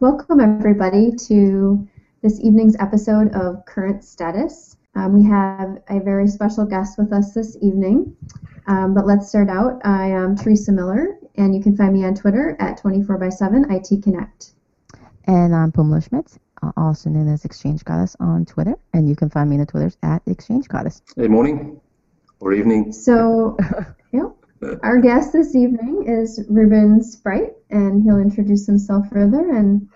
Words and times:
Welcome, 0.00 0.40
everybody, 0.40 1.12
to 1.26 1.86
this 2.22 2.40
evening's 2.40 2.76
episode 2.80 3.34
of 3.34 3.66
Current 3.66 4.02
Status. 4.02 4.78
Um, 4.94 5.12
we 5.12 5.22
have 5.24 5.82
a 5.90 6.00
very 6.00 6.26
special 6.26 6.64
guest 6.64 6.96
with 6.96 7.12
us 7.12 7.34
this 7.34 7.58
evening. 7.60 8.16
Um, 8.68 8.94
but 8.94 9.06
let's 9.06 9.28
start 9.28 9.50
out. 9.50 9.82
I 9.84 10.06
am 10.06 10.34
Theresa 10.34 10.72
Miller, 10.72 11.18
and 11.34 11.54
you 11.54 11.62
can 11.62 11.76
find 11.76 11.92
me 11.92 12.06
on 12.06 12.14
Twitter 12.14 12.56
at 12.58 12.78
24 12.78 13.18
by 13.18 13.28
7 13.28 13.66
IT 13.70 14.02
Connect. 14.02 14.52
And 15.24 15.54
I'm 15.54 15.72
Phoummala 15.72 16.02
Schmitt, 16.08 16.38
also 16.76 17.10
known 17.10 17.28
as 17.28 17.44
Exchange 17.44 17.84
Goddess 17.84 18.16
on 18.20 18.44
Twitter, 18.44 18.76
and 18.92 19.08
you 19.08 19.16
can 19.16 19.30
find 19.30 19.50
me 19.50 19.56
on 19.56 19.60
the 19.60 19.66
Twitters 19.66 19.96
at 20.02 20.22
Exchange 20.26 20.68
Goddess. 20.68 21.02
Good 21.16 21.30
morning 21.30 21.80
or 22.40 22.52
evening. 22.52 22.92
So, 22.92 23.56
yeah. 24.12 24.28
Our 24.82 25.00
guest 25.00 25.32
this 25.32 25.54
evening 25.54 26.06
is 26.08 26.42
Ruben 26.48 27.00
Spruijt, 27.00 27.54
and 27.70 28.02
he'll 28.02 28.20
introduce 28.20 28.66
himself 28.66 29.08
further 29.10 29.50
and 29.50 29.88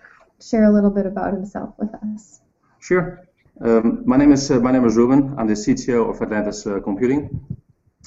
share 0.43 0.65
a 0.65 0.73
little 0.73 0.91
bit 0.91 1.07
about 1.07 1.33
himself 1.33 1.75
with 1.79 1.91
us. 2.15 2.41
Sure. 2.79 3.27
Um, 3.61 4.02
my 4.07 4.16
name 4.16 4.33
is 4.33 4.51
uh, 4.51 4.59
my 4.59 4.71
name 4.71 4.85
is 4.85 4.97
Ruben. 4.97 5.35
I'm 5.38 5.47
the 5.47 5.55
CTO 5.55 6.11
of 6.11 6.23
Atlantis 6.23 6.66
uh, 6.66 6.80
Computing. 6.80 7.45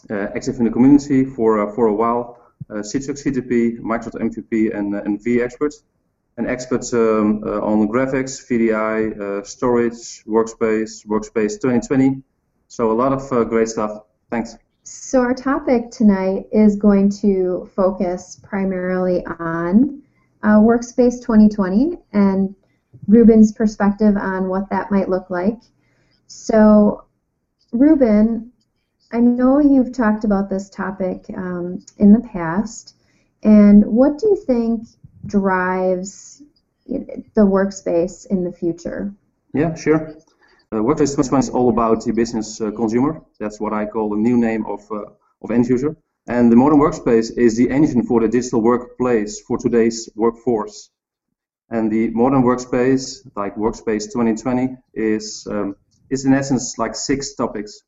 Uh, 0.09 0.28
active 0.36 0.58
in 0.58 0.66
the 0.66 0.72
community 0.72 1.26
for 1.26 1.59
uh, 1.59 1.73
for 1.73 1.88
a 1.88 1.94
while. 1.94 2.40
Uh, 2.70 2.76
Citrix 2.76 3.23
CTP, 3.23 3.80
Microsoft 3.80 4.16
MVP, 4.16 4.76
and 4.76 4.95
and 4.95 5.20
vExpert, 5.20 5.73
and 6.38 6.48
expert 6.48 6.84
um, 6.94 7.44
on 7.44 7.88
graphics, 7.88 8.42
VDI, 8.48 9.46
storage, 9.46 10.23
workspace, 10.26 11.06
workspace 11.06 11.54
2020. 11.62 12.22
So 12.68 12.92
a 12.92 12.94
lot 12.94 13.14
of 13.14 13.50
great 13.50 13.70
stuff. 13.70 14.02
Thanks. 14.31 14.58
So 14.84 15.22
our 15.22 15.34
topic 15.34 15.92
tonight 15.92 16.48
is 16.52 16.76
going 16.76 17.09
to 17.22 17.70
focus 17.76 18.39
primarily 18.44 19.26
on 19.26 20.02
uh, 20.44 20.59
Workspace 20.59 21.22
2020 21.22 21.98
and 22.11 22.54
Ruben's 23.08 23.54
perspective 23.54 24.17
on 24.17 24.50
what 24.50 24.70
that 24.70 24.92
might 24.92 25.09
look 25.09 25.30
like. 25.30 25.59
So, 26.28 27.06
Ruben, 27.72 28.52
I 29.11 29.20
know 29.20 29.59
you've 29.59 29.94
talked 29.94 30.26
about 30.26 30.50
this 30.50 30.70
topic 30.70 31.26
um, 31.36 31.84
in 31.98 32.11
the 32.11 32.20
past, 32.20 32.95
and 33.44 33.86
what 33.86 34.17
do 34.20 34.28
you 34.28 34.36
think 34.36 34.88
drives 35.26 36.42
the 36.88 37.42
workspace 37.42 38.28
in 38.28 38.44
the 38.44 38.52
future? 38.52 39.14
Yeah, 39.54 39.76
sure. 39.76 40.16
Uh, 40.72 40.78
Workspace 40.78 41.16
2020 41.16 41.40
is 41.40 41.50
all 41.50 41.70
about 41.70 42.04
the 42.04 42.12
business 42.12 42.60
uh, 42.60 42.72
consumer. 42.72 43.22
That's 43.40 43.60
what 43.60 43.74
I 43.74 43.86
call 43.86 44.10
the 44.10 44.18
new 44.18 44.38
name 44.38 44.66
of, 44.66 44.82
uh, 44.92 45.06
of 45.44 45.52
end 45.52 45.68
user. 45.68 45.96
And 46.28 46.52
the 46.52 46.56
modern 46.56 46.80
workspace 46.80 47.38
is 47.38 47.58
the 47.58 47.70
engine 47.70 48.04
for 48.04 48.22
the 48.22 48.28
digital 48.28 48.62
workplace 48.62 49.42
for 49.42 49.58
today's 49.58 50.10
workforce. 50.16 50.90
And 51.70 51.92
the 51.92 52.10
modern 52.12 52.44
workspace, 52.44 53.28
like 53.36 53.56
Workspace 53.56 54.06
2020, 54.12 54.76
is, 54.94 55.46
um, 55.50 55.76
is 56.10 56.26
in 56.26 56.34
essence 56.34 56.78
like 56.78 56.96
six 56.96 57.36
topics. 57.36 57.82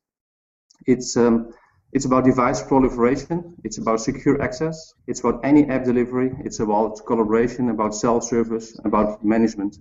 It's, 0.86 1.17
um, 1.17 1.53
it's 1.91 2.05
about 2.05 2.25
device 2.25 2.61
proliferation, 2.61 3.55
it's 3.64 3.78
about 3.78 4.02
secure 4.02 4.41
access, 4.41 4.94
it's 5.08 5.22
about 5.22 5.39
any 5.44 5.66
app 5.69 5.86
delivery, 5.86 6.31
it's 6.44 6.59
about 6.59 7.05
collaboration, 7.05 7.69
about 7.69 7.95
self-service, 7.95 8.80
about 8.83 9.23
management. 9.23 9.78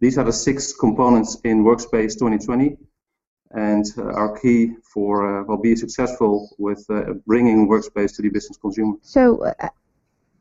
These 0.00 0.18
are 0.18 0.24
the 0.24 0.32
six 0.32 0.74
components 0.74 1.38
in 1.44 1.64
Workspace 1.64 2.14
2020 2.14 2.76
and 3.52 3.86
uh, 3.96 4.02
are 4.02 4.38
key 4.38 4.74
for 4.82 5.40
uh, 5.40 5.44
well 5.44 5.56
being 5.56 5.76
successful 5.76 6.54
with 6.58 6.84
uh, 6.90 7.14
bringing 7.26 7.68
Workspace 7.68 8.14
to 8.16 8.22
the 8.22 8.28
business 8.28 8.58
consumer. 8.58 8.96
So, 9.02 9.44
uh, 9.44 9.68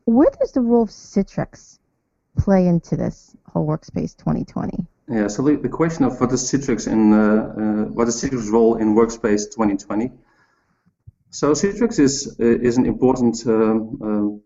where 0.05 0.29
does 0.39 0.51
the 0.51 0.61
role 0.61 0.83
of 0.83 0.89
Citrix 0.89 1.79
play 2.37 2.67
into 2.67 2.97
this 2.97 3.35
whole 3.47 3.65
Workspace 3.65 4.17
2020? 4.17 4.85
Yeah, 5.07 5.27
so 5.27 5.43
the, 5.43 5.55
the 5.55 5.69
question 5.69 6.03
of 6.03 6.19
what 6.19 6.31
is 6.31 6.41
Citrix 6.51 6.91
in 6.91 7.13
uh, 7.13 7.17
uh, 7.17 7.91
what 7.93 8.07
is 8.07 8.21
Citrix 8.21 8.51
role 8.51 8.75
in 8.75 8.95
Workspace 8.95 9.45
2020? 9.51 10.11
So 11.39 11.45
Citrix 11.51 11.99
is 11.99 12.15
is 12.39 12.77
an 12.77 12.85
important 12.85 13.35
um, 13.47 14.41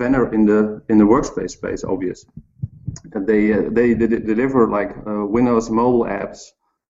vendor 0.00 0.24
in 0.36 0.42
the 0.46 0.60
in 0.90 0.98
the 0.98 1.08
workspace 1.14 1.52
space, 1.58 1.84
obvious 1.84 2.26
they 3.14 3.52
uh, 3.52 3.62
they, 3.70 3.94
they 3.94 4.06
deliver 4.06 4.68
like 4.68 4.90
uh, 5.06 5.26
Windows 5.26 5.70
mobile 5.70 6.04
apps. 6.04 6.40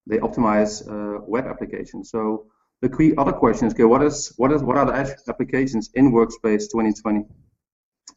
They 0.06 0.18
optimize 0.18 0.82
uh, 0.88 1.20
web 1.26 1.46
applications. 1.46 2.10
So 2.10 2.46
the 2.80 2.88
key 2.88 3.14
other 3.16 3.32
question 3.32 3.68
is, 3.68 3.74
okay, 3.74 3.84
what 3.84 4.02
is 4.02 4.32
what 4.36 4.52
is 4.52 4.62
what 4.62 4.76
are 4.76 4.86
the 4.86 5.16
applications 5.28 5.90
in 5.94 6.12
Workspace 6.12 6.70
2020? 6.70 7.24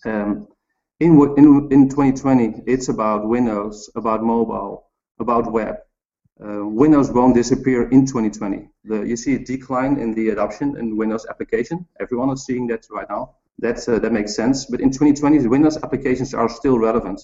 Um, 0.06 0.47
in, 1.00 1.12
in 1.38 1.67
in 1.72 1.90
2020, 1.90 2.63
it's 2.66 2.90
about 2.90 3.28
Windows, 3.28 3.90
about 3.96 4.23
mobile, 4.23 4.90
about 5.19 5.52
web. 5.52 5.75
Uh, 6.44 6.66
Windows 6.66 7.12
won't 7.12 7.34
disappear 7.34 7.90
in 7.90 8.06
2020. 8.06 8.68
The, 8.84 9.03
you 9.03 9.16
see 9.16 9.35
a 9.35 9.40
decline 9.40 9.97
in 9.97 10.13
the 10.13 10.29
adoption 10.29 10.75
in 10.78 10.97
Windows 10.97 11.25
application. 11.29 11.88
Everyone 12.01 12.29
is 12.31 12.46
seeing 12.46 12.68
that 12.68 12.85
right 12.91 13.07
now. 13.09 13.35
That 13.59 13.88
uh, 13.88 14.00
that 14.00 14.12
makes 14.12 14.35
sense. 14.35 14.66
But 14.66 14.81
in 14.81 14.91
2020, 14.91 15.38
the 15.38 15.50
Windows 15.50 15.78
applications 15.81 16.34
are 16.34 16.50
still 16.50 16.78
relevant. 16.78 17.22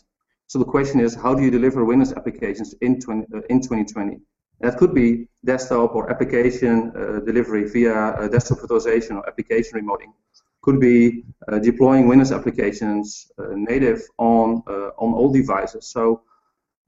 So 0.47 0.59
the 0.59 0.65
question 0.65 1.01
is, 1.01 1.13
how 1.13 1.35
do 1.35 1.43
you 1.43 1.51
deliver 1.51 1.83
Windows 1.83 2.13
applications 2.13 2.73
in, 2.79 3.01
20, 3.01 3.27
uh, 3.33 3.41
in 3.49 3.59
2020? 3.59 4.19
That 4.61 4.77
could 4.77 4.93
be 4.93 5.27
desktop 5.43 5.93
or 5.93 6.09
application 6.09 6.93
uh, 6.95 7.19
delivery 7.19 7.67
via 7.67 7.93
uh, 7.93 8.27
desktop 8.29 8.59
virtualization 8.59 9.17
or 9.17 9.27
application 9.27 9.77
remoting. 9.77 10.13
Could 10.61 10.79
be 10.79 11.25
uh, 11.49 11.59
deploying 11.59 12.07
Windows 12.07 12.31
applications 12.31 13.29
native 13.37 14.03
on 14.17 14.63
on 14.97 15.13
all 15.13 15.33
devices. 15.33 15.87
So 15.87 16.21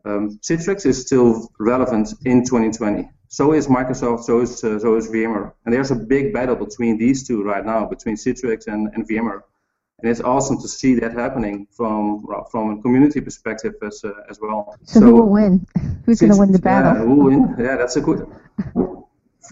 um, 0.05 0.39
Citrix 0.41 0.85
is 0.85 1.01
still 1.01 1.49
relevant 1.59 2.13
in 2.25 2.43
2020. 2.45 3.09
So 3.29 3.53
is 3.53 3.67
Microsoft. 3.67 4.23
So 4.23 4.41
is 4.41 4.59
so 4.59 4.95
is 4.95 5.09
VMware. 5.09 5.53
And 5.65 5.73
there's 5.73 5.91
a 5.91 5.95
big 5.95 6.33
battle 6.33 6.55
between 6.55 6.97
these 6.97 7.27
two 7.27 7.43
right 7.43 7.65
now, 7.65 7.85
between 7.85 8.15
Citrix 8.15 8.67
and, 8.67 8.89
and 8.93 9.07
VMware 9.07 9.41
and 10.03 10.11
it's 10.11 10.19
awesome 10.19 10.59
to 10.59 10.67
see 10.67 10.95
that 10.99 11.13
happening 11.13 11.65
from 11.71 12.25
from 12.51 12.77
a 12.77 12.81
community 12.81 13.21
perspective 13.21 13.73
as 13.81 14.03
uh, 14.03 14.11
as 14.29 14.37
well. 14.39 14.75
So, 14.83 14.99
so, 14.99 15.05
who 15.05 15.13
will 15.13 15.29
win? 15.29 15.65
Who's 16.05 16.19
going 16.19 16.33
to 16.33 16.37
win 16.37 16.51
the 16.51 16.59
battle? 16.59 16.93
Yeah, 16.93 16.99
who 16.99 17.15
will 17.15 17.23
win? 17.23 17.55
Yeah, 17.57 17.77
that's 17.77 17.95
a 17.95 18.01
good. 18.01 18.27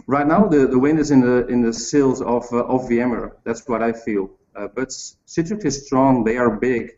right 0.08 0.28
now, 0.28 0.48
the, 0.48 0.68
the 0.68 0.78
win 0.78 1.00
is 1.00 1.10
in 1.10 1.22
the 1.22 1.48
in 1.48 1.62
the 1.62 1.72
sales 1.72 2.22
of 2.22 2.44
uh, 2.52 2.66
of 2.66 2.82
VMware. 2.90 3.32
That's 3.46 3.66
what 3.68 3.82
I 3.82 3.94
feel. 3.94 4.30
Uh, 4.54 4.68
but 4.76 4.90
Citrix 4.90 5.64
is 5.64 5.86
strong. 5.86 6.26
They 6.26 6.36
are 6.36 6.50
big. 6.50 6.98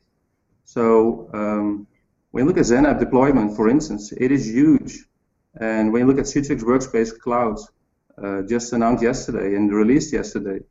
So 0.66 1.30
um, 1.34 1.86
when 2.34 2.46
you 2.46 2.48
look 2.48 2.58
at 2.58 2.66
XenApp 2.66 2.98
deployment, 2.98 3.56
for 3.56 3.70
instance, 3.70 4.12
it 4.12 4.32
is 4.32 4.48
huge. 4.48 5.06
And 5.62 5.94
when 5.94 6.02
you 6.02 6.08
look 6.08 6.18
at 6.18 6.26
Citrix 6.26 6.64
Workspace 6.64 7.16
Cloud, 7.20 7.60
uh, 8.18 8.42
just 8.42 8.74
announced 8.74 9.04
yesterday 9.04 9.56
and 9.56 9.72
released 9.72 10.12
yesterday, 10.12 10.62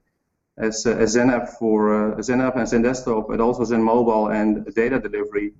as, 0.58 0.84
uh, 0.84 0.90
as 0.90 1.14
XenApp 1.14 1.50
for 1.60 1.76
uh, 1.94 2.16
XenApp 2.16 2.56
and 2.56 2.66
XenDesktop, 2.66 3.28
but 3.28 3.40
also 3.40 3.62
XenMobile 3.62 4.34
and 4.34 4.74
data 4.74 4.98
delivery 4.98 5.52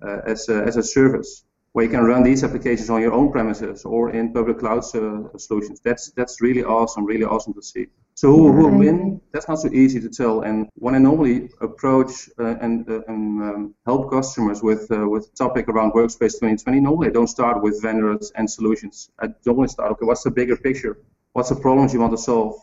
uh, 0.00 0.20
as, 0.24 0.48
a, 0.48 0.62
as 0.62 0.78
a 0.78 0.82
service 0.82 1.44
where 1.72 1.84
you 1.84 1.90
can 1.90 2.04
run 2.04 2.22
these 2.22 2.42
applications 2.42 2.88
on 2.88 3.02
your 3.02 3.12
own 3.12 3.30
premises 3.30 3.84
or 3.84 4.12
in 4.12 4.32
public 4.32 4.60
cloud 4.60 4.82
uh, 4.94 5.36
solutions. 5.36 5.78
That's 5.84 6.10
that's 6.12 6.40
really 6.40 6.64
awesome, 6.64 7.04
really 7.04 7.24
awesome 7.24 7.52
to 7.52 7.62
see. 7.62 7.86
So 8.14 8.28
who 8.32 8.52
will 8.52 8.70
win? 8.70 9.20
That's 9.32 9.48
not 9.48 9.60
so 9.60 9.68
easy 9.68 10.00
to 10.00 10.08
tell. 10.08 10.42
And 10.42 10.68
when 10.74 10.94
I 10.94 10.98
normally 10.98 11.48
approach 11.60 12.28
uh, 12.38 12.56
and, 12.60 12.88
uh, 12.90 13.00
and 13.08 13.42
um, 13.42 13.74
help 13.86 14.10
customers 14.10 14.62
with 14.62 14.86
with 14.90 15.34
topic 15.34 15.68
around 15.68 15.92
Workspace 15.92 16.34
2020, 16.34 16.80
normally 16.80 17.08
I 17.08 17.12
don't 17.12 17.28
start 17.28 17.62
with 17.62 17.80
vendors 17.80 18.32
and 18.34 18.50
solutions. 18.50 19.10
I 19.20 19.28
normally 19.46 19.68
start, 19.68 19.92
okay, 19.92 20.04
what's 20.04 20.22
the 20.22 20.30
bigger 20.30 20.56
picture? 20.56 20.98
What's 21.32 21.48
the 21.48 21.56
problems 21.56 21.94
you 21.94 22.00
want 22.00 22.12
to 22.12 22.18
solve? 22.18 22.54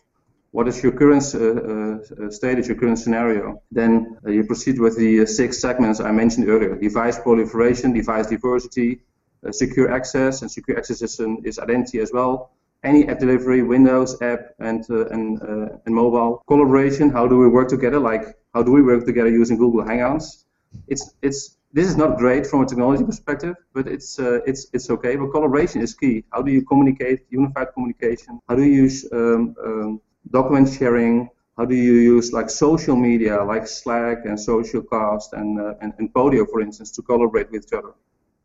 what 0.52 0.68
is 0.68 0.82
your 0.82 0.94
current 0.94 1.24
uh, 1.36 1.40
uh, 1.40 2.32
status, 2.32 2.68
your 2.68 2.78
current 2.78 2.98
scenario? 2.98 3.62
Then 3.70 4.18
uh, 4.26 4.32
you 4.32 4.44
proceed 4.46 4.80
with 4.80 4.98
the 4.98 5.26
six 5.26 5.60
segments 5.60 6.00
I 6.00 6.12
mentioned 6.12 6.48
earlier: 6.50 6.76
device 6.76 7.20
proliferation, 7.20 7.94
device 7.94 8.28
diversity, 8.28 9.02
secure 9.52 9.92
access, 9.92 10.42
and 10.42 10.50
secure 10.50 10.78
access 10.78 11.02
is, 11.02 11.20
an, 11.20 11.42
is 11.44 11.60
identity 11.60 12.00
as 12.00 12.12
well 12.14 12.52
any 12.84 13.08
app 13.08 13.20
delivery, 13.20 13.64
Windows 13.64 14.22
app, 14.22 14.54
and 14.60 14.84
uh, 14.90 15.08
and 15.08 15.42
uh, 15.42 15.78
and 15.86 15.96
mobile 15.96 16.44
collaboration. 16.48 17.10
How 17.10 17.28
do 17.28 17.38
we 17.38 17.48
work 17.48 17.68
together? 17.68 18.00
Like 18.00 18.38
how 18.54 18.64
do 18.64 18.72
we 18.72 18.82
work 18.82 19.06
together 19.06 19.30
using 19.30 19.58
Google 19.58 19.84
Hangouts? 19.84 20.46
It's 20.88 21.14
it's 21.22 21.58
this 21.74 21.88
is 21.88 21.98
not 21.98 22.18
great 22.18 22.48
from 22.48 22.62
a 22.62 22.66
technology 22.66 23.04
perspective, 23.04 23.56
but 23.74 23.88
it's 23.88 24.20
uh, 24.20 24.40
it's 24.46 24.68
it's 24.74 24.90
okay. 24.90 25.16
But 25.16 25.32
collaboration 25.32 25.82
is 25.82 25.94
key. 25.94 26.24
How 26.32 26.42
do 26.42 26.52
you 26.52 26.64
communicate? 26.64 27.26
Unified 27.30 27.68
communication. 27.74 28.40
How 28.48 28.56
do 28.56 28.64
you 28.64 28.74
use 28.84 29.06
um, 29.12 29.56
um, 29.66 30.02
document 30.32 30.70
sharing, 30.70 31.30
how 31.58 31.66
do 31.66 31.76
you 31.76 31.94
use 31.94 32.34
like 32.34 32.50
social 32.50 32.96
media 32.96 33.44
like 33.44 33.68
Slack 33.68 34.26
and 34.26 34.38
Socialcast 34.38 35.34
and, 35.34 35.60
uh, 35.60 35.74
and, 35.82 35.94
and 35.98 36.14
Podio, 36.14 36.46
for 36.50 36.62
instance, 36.62 36.92
to 36.92 37.02
collaborate 37.02 37.52
with 37.52 37.66
each 37.66 37.74
other? 37.74 37.94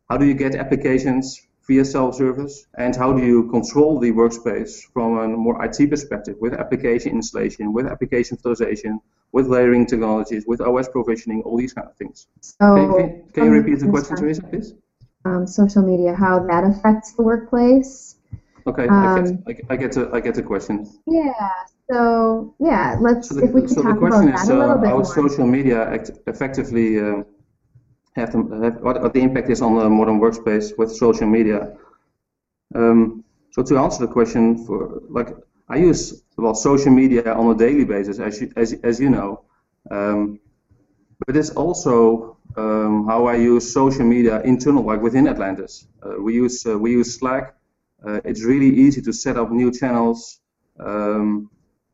How 0.09 0.17
do 0.17 0.25
you 0.25 0.33
get 0.33 0.55
applications 0.55 1.47
via 1.67 1.85
self-service? 1.85 2.67
And 2.77 2.95
how 2.95 3.13
do 3.13 3.25
you 3.25 3.49
control 3.49 3.99
the 3.99 4.11
workspace 4.11 4.81
from 4.93 5.17
a 5.17 5.27
more 5.27 5.63
IT 5.65 5.89
perspective 5.89 6.35
with 6.39 6.53
application 6.53 7.11
installation, 7.11 7.73
with 7.73 7.87
application 7.87 8.37
virtualization, 8.37 8.99
with 9.31 9.47
layering 9.47 9.85
technologies, 9.85 10.45
with 10.47 10.61
OS 10.61 10.89
provisioning, 10.89 11.41
all 11.43 11.57
these 11.57 11.73
kind 11.73 11.87
of 11.87 11.95
things? 11.95 12.27
So, 12.41 12.75
can, 12.75 12.91
can, 12.91 13.23
can 13.33 13.43
you 13.45 13.49
um, 13.49 13.55
repeat 13.57 13.79
the 13.79 13.87
question, 13.89 14.15
Theresa, 14.17 14.43
please? 14.43 14.73
Um, 15.25 15.47
social 15.47 15.81
media, 15.83 16.13
how 16.13 16.45
that 16.47 16.63
affects 16.65 17.13
the 17.13 17.23
workplace. 17.23 18.17
Okay, 18.65 18.87
I, 18.87 19.19
Um, 19.19 19.43
get, 19.45 19.61
I, 19.69 19.73
I 19.73 19.77
get 19.77 19.91
the 19.93 20.09
I 20.13 20.19
get 20.21 20.35
the 20.35 20.43
question. 20.43 20.87
Yeah. 21.05 21.33
So 21.91 22.55
yeah, 22.59 22.97
let's 22.99 23.29
So 23.29 23.35
the, 23.35 23.45
if 23.45 23.51
we 23.51 23.61
can 23.61 23.69
so 23.69 23.83
talk 23.83 23.97
about 23.97 24.25
is 24.27 24.47
that 24.47 24.53
a 24.53 24.57
little 24.57 24.71
uh, 24.71 24.77
bit 24.77 24.89
how 24.89 24.95
more. 24.95 25.05
social 25.05 25.45
media 25.45 25.83
act 25.89 26.11
effectively 26.27 26.99
uh, 26.99 27.23
have, 28.15 28.31
the, 28.31 28.59
have 28.63 28.81
what, 28.81 29.13
the 29.13 29.21
impact 29.21 29.49
is 29.49 29.61
on 29.61 29.75
the 29.75 29.89
modern 29.89 30.19
workspace 30.19 30.77
with 30.77 30.91
social 30.91 31.27
media. 31.27 31.75
Um, 32.75 33.23
so 33.51 33.63
to 33.63 33.77
answer 33.77 34.05
the 34.05 34.11
question, 34.11 34.65
for 34.65 35.01
like 35.09 35.35
I 35.69 35.77
use 35.77 36.23
well 36.37 36.55
social 36.55 36.91
media 36.91 37.33
on 37.33 37.55
a 37.55 37.57
daily 37.57 37.85
basis, 37.85 38.19
as 38.19 38.41
you 38.41 38.51
as, 38.55 38.73
as 38.83 38.99
you 38.99 39.09
know, 39.09 39.43
um, 39.91 40.39
but 41.25 41.37
it's 41.37 41.51
also 41.51 42.37
um, 42.57 43.05
how 43.07 43.27
I 43.27 43.35
use 43.35 43.71
social 43.71 44.05
media 44.05 44.41
internal, 44.41 44.83
like 44.83 45.01
within 45.01 45.27
Atlantis. 45.27 45.87
Uh, 46.01 46.21
we 46.21 46.33
use 46.33 46.65
uh, 46.65 46.77
we 46.77 46.91
use 46.91 47.19
Slack. 47.19 47.55
Uh, 48.05 48.19
it's 48.25 48.43
really 48.43 48.69
easy 48.69 49.01
to 49.01 49.13
set 49.13 49.37
up 49.37 49.51
new 49.51 49.71
channels. 49.71 50.39
Um, 50.79 51.49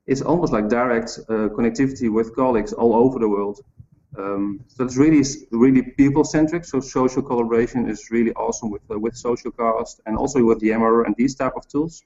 it's 0.08 0.22
almost 0.22 0.52
like 0.52 0.70
direct 0.70 1.20
uh, 1.30 1.50
connectivity 1.50 2.12
with 2.12 2.36
colleagues 2.36 2.74
all 2.74 2.96
over 2.96 3.20
the 3.20 3.30
world. 3.30 3.60
Um, 4.20 4.60
so 4.68 4.84
it's 4.84 4.98
really 4.98 5.24
really 5.52 5.84
people 6.02 6.24
centric. 6.24 6.66
So 6.66 6.80
social 6.80 7.22
collaboration 7.22 7.90
is 7.90 8.10
really 8.12 8.34
awesome 8.34 8.70
with 8.70 8.84
uh, 8.92 9.00
with 9.00 9.16
Socialcast 9.16 10.02
and 10.06 10.18
also 10.18 10.44
with 10.44 10.62
Yammer 10.62 11.04
and 11.06 11.16
these 11.18 11.36
type 11.36 11.56
of 11.56 11.68
tools. 11.68 12.04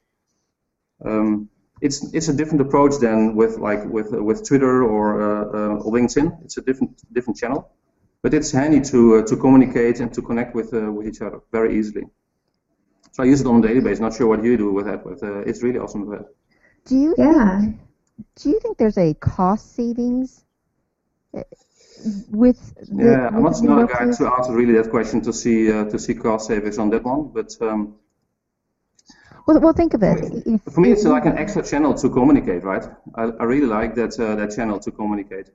Um, 1.06 1.50
it's 1.81 2.13
it's 2.13 2.30
a 2.30 2.33
different 2.33 2.62
approach 2.62 3.00
than 3.00 3.36
with 3.36 3.57
like 3.57 3.83
with 3.86 4.13
uh, 4.13 4.24
with 4.24 4.48
Twitter 4.48 4.83
or 4.83 5.06
uh, 5.21 5.45
uh, 5.57 5.83
LinkedIn. 5.95 6.44
It's 6.45 6.57
a 6.57 6.62
different 6.62 6.92
different 7.13 7.38
channel, 7.38 7.71
but 8.21 8.33
it's 8.33 8.51
handy 8.51 8.81
to 8.92 9.00
uh, 9.18 9.21
to 9.30 9.36
communicate 9.36 10.00
and 10.00 10.13
to 10.13 10.21
connect 10.21 10.56
with 10.56 10.74
uh, 10.74 10.92
with 10.92 11.07
each 11.07 11.21
other 11.21 11.39
very 11.51 11.77
easily. 11.77 12.06
So 13.12 13.24
I 13.24 13.25
use 13.27 13.42
it 13.42 13.48
on 13.48 13.63
a 13.63 13.68
daily 13.68 13.81
basis. 13.81 14.00
Not 14.00 14.13
sure 14.13 14.27
what 14.27 14.44
you 14.44 14.57
do 14.57 14.71
with 14.71 14.86
that, 14.86 15.04
but 15.04 15.21
uh, 15.24 15.39
it's 15.50 15.62
really 15.63 15.80
awesome 15.80 16.06
with 16.06 16.19
that. 16.19 16.27
Do 16.86 16.95
you 16.98 17.15
Yeah. 17.18 17.62
do 18.36 18.50
you 18.50 18.60
think 18.60 18.77
there's 18.77 18.98
a 18.98 19.13
cost 19.15 19.75
savings 19.75 20.44
with 22.32 22.76
the, 22.76 23.04
Yeah, 23.04 23.28
I'm 23.28 23.44
with 23.44 23.54
not, 23.54 23.62
the 23.62 23.68
not 23.68 23.84
a 23.84 23.88
guy 23.88 24.12
to 24.18 24.34
answer 24.38 24.54
really 24.54 24.74
that 24.74 24.90
question 24.90 25.22
to 25.22 25.34
see 25.34 25.72
uh, 25.72 25.86
to 25.86 25.98
see 26.00 26.14
cost 26.14 26.48
savings 26.48 26.78
on 26.78 26.90
that 26.92 27.04
one, 27.04 27.32
but 27.34 27.50
um, 27.62 27.96
Well, 29.48 29.60
well, 29.60 29.74
think 29.74 29.94
of 29.94 30.04
it. 30.04 30.44
If, 30.46 30.62
for 30.74 30.82
me 30.82 30.92
it's 30.92 31.04
like 31.04 31.26
an 31.26 31.38
extra 31.38 31.64
channel 31.64 31.94
to 31.96 32.10
communicate, 32.10 32.64
right? 32.64 32.86
I, 33.16 33.24
I 33.24 33.44
really 33.44 33.68
like 33.68 33.96
that 33.96 34.20
uh, 34.20 34.36
that 34.36 34.56
channel 34.56 34.80
to 34.80 34.92
communicate. 34.92 35.50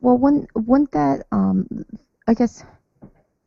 Well, 0.00 0.16
wouldn't, 0.16 0.48
wouldn't 0.54 0.92
that, 0.92 1.26
um, 1.32 1.66
I 2.26 2.34
guess, 2.34 2.64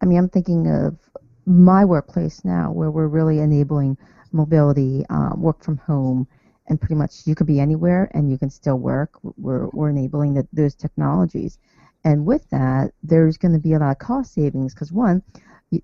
I 0.02 0.06
mean, 0.06 0.18
I'm 0.18 0.30
thinking 0.30 0.68
of 0.68 0.98
my 1.46 1.86
workplace 1.86 2.44
now 2.44 2.72
where 2.72 2.92
we're 2.92 3.08
really 3.08 3.40
enabling 3.40 3.98
mobility, 4.32 5.06
um, 5.10 5.42
work 5.42 5.64
from 5.64 5.78
home, 5.78 6.28
and 6.68 6.80
pretty 6.80 6.96
much 6.96 7.26
you 7.26 7.36
could 7.36 7.48
be 7.48 7.60
anywhere 7.60 8.12
and 8.14 8.30
you 8.30 8.38
can 8.38 8.50
still 8.50 8.78
work. 8.78 9.12
We're, 9.38 9.68
we're 9.68 9.90
enabling 9.90 10.34
the, 10.36 10.48
those 10.54 10.76
technologies. 10.76 11.58
And 12.04 12.26
with 12.26 12.50
that, 12.50 12.92
there's 13.04 13.38
going 13.38 13.54
to 13.54 13.60
be 13.60 13.74
a 13.74 13.80
lot 13.80 13.92
of 13.92 14.00
cost 14.00 14.34
savings 14.34 14.74
because, 14.74 14.92
one, 14.92 15.22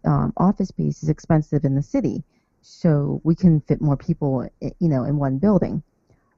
um, 0.05 0.33
office 0.37 0.69
space 0.69 1.03
is 1.03 1.09
expensive 1.09 1.63
in 1.63 1.75
the 1.75 1.81
city. 1.83 2.23
So 2.61 3.21
we 3.23 3.35
can 3.35 3.61
fit 3.61 3.81
more 3.81 3.97
people, 3.97 4.47
you 4.79 4.89
know, 4.89 5.03
in 5.03 5.17
one 5.17 5.37
building. 5.37 5.83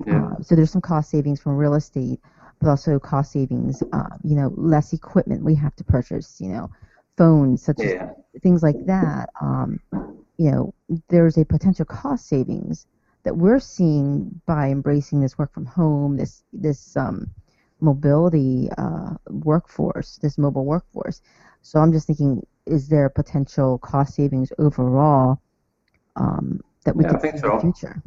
Yeah. 0.06 0.16
Uh, 0.16 0.42
so 0.42 0.56
there's 0.56 0.72
some 0.72 0.82
cost 0.82 1.10
savings 1.10 1.40
from 1.42 1.58
real 1.58 1.76
estate, 1.76 2.20
but 2.60 2.70
also 2.70 3.00
cost 3.00 3.32
savings, 3.32 3.82
uh, 3.94 4.16
you 4.24 4.36
know, 4.36 4.52
less 4.56 4.94
equipment 4.94 5.44
we 5.44 5.56
have 5.56 5.76
to 5.78 5.84
purchase, 5.84 6.40
you 6.42 6.50
know, 6.50 6.70
phones, 7.18 7.64
such 7.64 7.84
Yeah. 7.84 8.14
as 8.34 8.42
things 8.42 8.64
like 8.64 8.86
that. 8.86 9.30
Um, 9.42 9.80
you 10.38 10.52
know, 10.52 10.74
there's 11.10 11.38
a 11.38 11.46
potential 11.46 11.86
cost 11.86 12.28
savings 12.28 12.86
that 13.24 13.36
we're 13.38 13.60
seeing 13.60 14.42
by 14.46 14.70
embracing 14.70 15.20
this 15.22 15.38
work 15.38 15.54
from 15.54 15.66
home, 15.66 16.18
this 16.18 16.44
this 16.54 16.96
um, 16.98 17.28
mobility 17.82 18.70
uh, 18.78 19.16
workforce, 19.30 20.18
this 20.22 20.38
mobile 20.38 20.66
workforce. 20.66 21.22
So 21.62 21.80
I'm 21.80 21.92
just 21.92 22.08
thinking, 22.08 22.46
is 22.66 22.88
there 22.90 23.06
a 23.06 23.10
potential 23.12 23.78
cost 23.80 24.16
savings 24.16 24.52
overall 24.58 25.42
um, 26.16 26.62
that 26.86 26.96
we 26.96 27.04
Yeah, 27.04 27.12
could 27.12 27.22
see 27.22 27.32
think 27.32 27.36
in 27.38 27.44
the 27.44 27.52
future? 27.52 28.02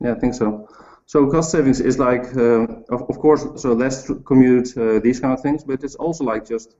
Yeah, 0.00 0.12
I 0.12 0.18
think 0.18 0.34
so. 0.34 0.68
So 1.06 1.30
cost 1.30 1.50
savings 1.50 1.80
is 1.80 1.98
like, 1.98 2.24
uh, 2.36 2.66
of, 2.94 3.02
of 3.08 3.18
course, 3.18 3.46
so 3.56 3.72
less 3.72 4.10
commute, 4.24 4.76
uh, 4.76 5.00
these 5.00 5.20
kind 5.20 5.32
of 5.32 5.40
things, 5.40 5.64
but 5.64 5.84
it's 5.84 5.94
also 5.96 6.24
like 6.24 6.46
just 6.46 6.74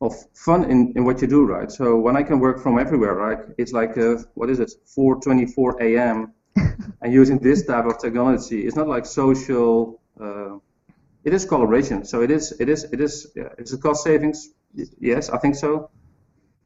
of 0.00 0.14
fun 0.34 0.64
in, 0.70 0.92
in 0.96 1.04
what 1.04 1.20
you 1.22 1.28
do, 1.28 1.44
right? 1.44 1.70
So 1.70 1.96
when 1.98 2.16
I 2.16 2.22
can 2.22 2.40
work 2.40 2.62
from 2.62 2.78
everywhere, 2.78 3.14
right? 3.14 3.38
It's 3.58 3.72
like, 3.72 3.96
uh, 3.98 4.16
what 4.34 4.50
is 4.50 4.60
it, 4.60 4.72
4:24 4.86 5.80
a.m. 5.80 6.32
and 7.02 7.12
using 7.12 7.38
this 7.38 7.64
type 7.66 7.86
of 7.86 7.98
technology, 7.98 8.66
it's 8.66 8.76
not 8.76 8.88
like 8.88 9.06
social. 9.06 10.00
Uh, 10.20 10.58
it 11.26 11.34
is 11.34 11.44
collaboration. 11.44 12.04
So 12.04 12.22
it 12.22 12.30
is, 12.30 12.52
it 12.60 12.68
is, 12.68 12.84
it 12.84 13.00
is. 13.00 13.32
Yeah, 13.34 13.48
it's 13.58 13.72
a 13.72 13.78
cost 13.78 14.04
savings. 14.04 14.50
Yes, 15.00 15.28
I 15.28 15.38
think 15.38 15.56
so. 15.56 15.90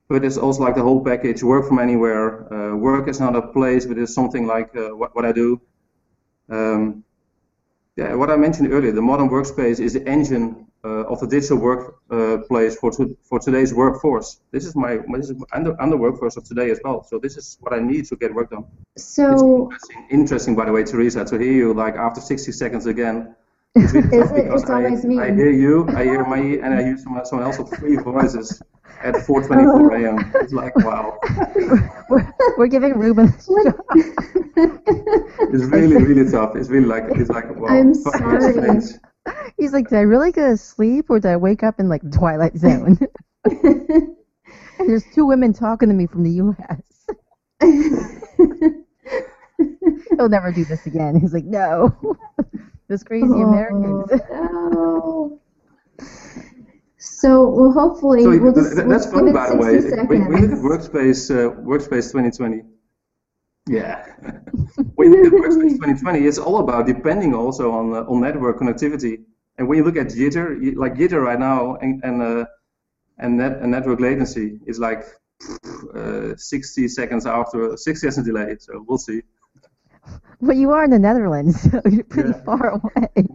But 0.08 0.24
it's 0.24 0.36
also 0.36 0.62
like 0.62 0.74
the 0.74 0.82
whole 0.82 1.02
package: 1.02 1.42
work 1.42 1.66
from 1.66 1.78
anywhere. 1.78 2.52
Uh, 2.52 2.76
work 2.76 3.08
is 3.08 3.20
not 3.20 3.34
a 3.34 3.42
place, 3.42 3.86
but 3.86 3.96
it's 3.96 4.14
something 4.14 4.46
like 4.46 4.76
uh, 4.76 4.90
what, 4.90 5.16
what 5.16 5.24
I 5.24 5.32
do. 5.32 5.60
Um, 6.50 7.04
yeah, 7.96 8.14
what 8.14 8.30
I 8.30 8.36
mentioned 8.36 8.72
earlier, 8.72 8.92
the 8.92 9.02
modern 9.02 9.30
workspace 9.30 9.80
is 9.80 9.94
the 9.94 10.06
engine 10.06 10.66
uh, 10.84 11.04
of 11.12 11.20
the 11.20 11.26
digital 11.26 11.58
workplace 11.58 12.76
for 12.76 12.90
to, 12.92 13.16
for 13.22 13.38
today's 13.38 13.72
workforce. 13.72 14.40
This 14.50 14.66
is 14.66 14.76
my 14.76 14.98
this 15.16 15.30
is 15.30 15.42
I'm 15.52 15.90
the, 15.90 15.96
workforce 15.96 16.36
of 16.36 16.44
today 16.44 16.70
as 16.70 16.80
well. 16.84 17.02
So 17.04 17.18
this 17.18 17.38
is 17.38 17.56
what 17.60 17.72
I 17.72 17.78
need 17.78 18.04
to 18.06 18.16
get 18.16 18.34
work 18.34 18.50
done. 18.50 18.66
So 18.98 19.70
interesting, 19.70 20.06
interesting, 20.10 20.54
by 20.54 20.66
the 20.66 20.72
way, 20.72 20.84
Theresa, 20.84 21.24
to 21.24 21.38
hear 21.38 21.52
you 21.52 21.72
like 21.72 21.94
after 21.96 22.20
60 22.20 22.52
seconds 22.52 22.84
again. 22.84 23.34
It's 23.74 23.94
Is 23.94 23.94
it? 23.94 24.02
because 24.10 24.62
It's 24.62 24.70
always 24.70 25.04
I, 25.04 25.08
me. 25.08 25.20
I 25.20 25.32
hear 25.32 25.50
you, 25.50 25.88
I 25.90 26.04
hear 26.04 26.24
my, 26.24 26.38
and 26.38 26.74
I 26.74 26.82
hear 26.82 26.96
someone, 26.96 27.24
someone 27.24 27.46
else 27.46 27.58
with 27.58 27.72
three 27.78 27.96
voices 27.96 28.60
at 29.02 29.14
4:24 29.26 30.04
a.m. 30.04 30.32
It's 30.36 30.52
like 30.52 30.74
wow, 30.76 31.18
we're, 32.08 32.32
we're 32.58 32.66
giving 32.66 32.98
Ruben 32.98 33.28
it's 34.56 35.64
really 35.64 35.96
really 35.96 36.30
tough. 36.30 36.56
It's 36.56 36.68
really 36.68 36.86
like 36.86 37.04
it's 37.10 37.30
like 37.30 37.54
wow. 37.56 37.68
I'm 37.68 37.94
sorry. 37.94 38.80
He's 39.56 39.72
like, 39.72 39.88
did 39.88 39.98
I 39.98 40.02
really 40.02 40.32
go 40.32 40.50
to 40.50 40.56
sleep 40.56 41.10
or 41.10 41.20
did 41.20 41.30
I 41.30 41.36
wake 41.36 41.62
up 41.62 41.78
in 41.78 41.88
like 41.88 42.02
the 42.02 42.10
Twilight 42.10 42.56
Zone? 42.56 42.98
There's 44.78 45.04
two 45.14 45.26
women 45.26 45.52
talking 45.52 45.88
to 45.88 45.94
me 45.94 46.06
from 46.06 46.24
the 46.24 46.30
U.S. 46.30 46.82
He'll 50.16 50.28
never 50.28 50.52
do 50.52 50.64
this 50.64 50.86
again. 50.86 51.20
He's 51.20 51.34
like, 51.34 51.44
no, 51.44 51.94
those 52.90 53.02
crazy 53.04 53.40
Americans. 53.40 54.10
Oh, 54.30 55.38
no. 55.38 55.40
So, 56.98 57.48
well, 57.48 57.72
hopefully, 57.72 58.22
So 58.24 58.30
we'll 58.30 58.52
th- 58.52 58.66
just 58.66 58.76
th- 58.76 58.86
we'll 58.86 58.88
that's 58.88 59.06
give 59.06 59.14
fun, 59.14 59.28
it 59.28 59.32
by 59.32 59.46
the 59.48 59.62
60 59.62 59.64
way. 59.64 59.80
seconds. 59.80 60.08
When 60.10 60.28
when 60.28 60.42
look 60.42 60.52
at 60.52 60.58
Workspace, 60.58 61.30
uh, 61.30 61.54
Workspace 61.62 62.10
2020, 62.12 62.62
yeah. 63.68 64.04
when 64.96 65.12
you 65.12 65.24
look 65.24 65.32
at 65.34 65.40
Workspace 65.40 65.76
2020, 65.80 66.26
it's 66.26 66.38
all 66.38 66.58
about 66.58 66.86
depending 66.86 67.34
also 67.34 67.70
on 67.72 67.94
uh, 67.94 68.02
on 68.10 68.20
network 68.20 68.58
connectivity. 68.58 69.22
And 69.56 69.68
when 69.68 69.78
you 69.78 69.84
look 69.84 69.96
at 69.96 70.08
Jitter, 70.08 70.74
like 70.76 70.94
Jitter 70.94 71.22
right 71.22 71.38
now, 71.38 71.76
and 71.76 72.02
and 72.04 72.22
uh, 72.22 72.44
and, 73.18 73.36
net, 73.36 73.58
and 73.62 73.70
network 73.70 74.00
latency 74.00 74.58
is 74.66 74.78
like 74.78 75.04
uh, 75.94 76.34
60 76.36 76.88
seconds 76.88 77.26
after 77.26 77.76
60 77.76 78.10
seconds 78.10 78.26
delay. 78.26 78.56
So 78.58 78.84
we'll 78.86 78.98
see. 78.98 79.22
Well, 80.42 80.56
you 80.56 80.70
are 80.70 80.84
in 80.84 80.90
the 80.90 80.98
Netherlands, 80.98 81.60
so 81.60 81.82
you're 81.90 82.02
pretty 82.04 82.30
Yeah. 82.30 82.44
far 82.44 82.68
away. 82.80 83.26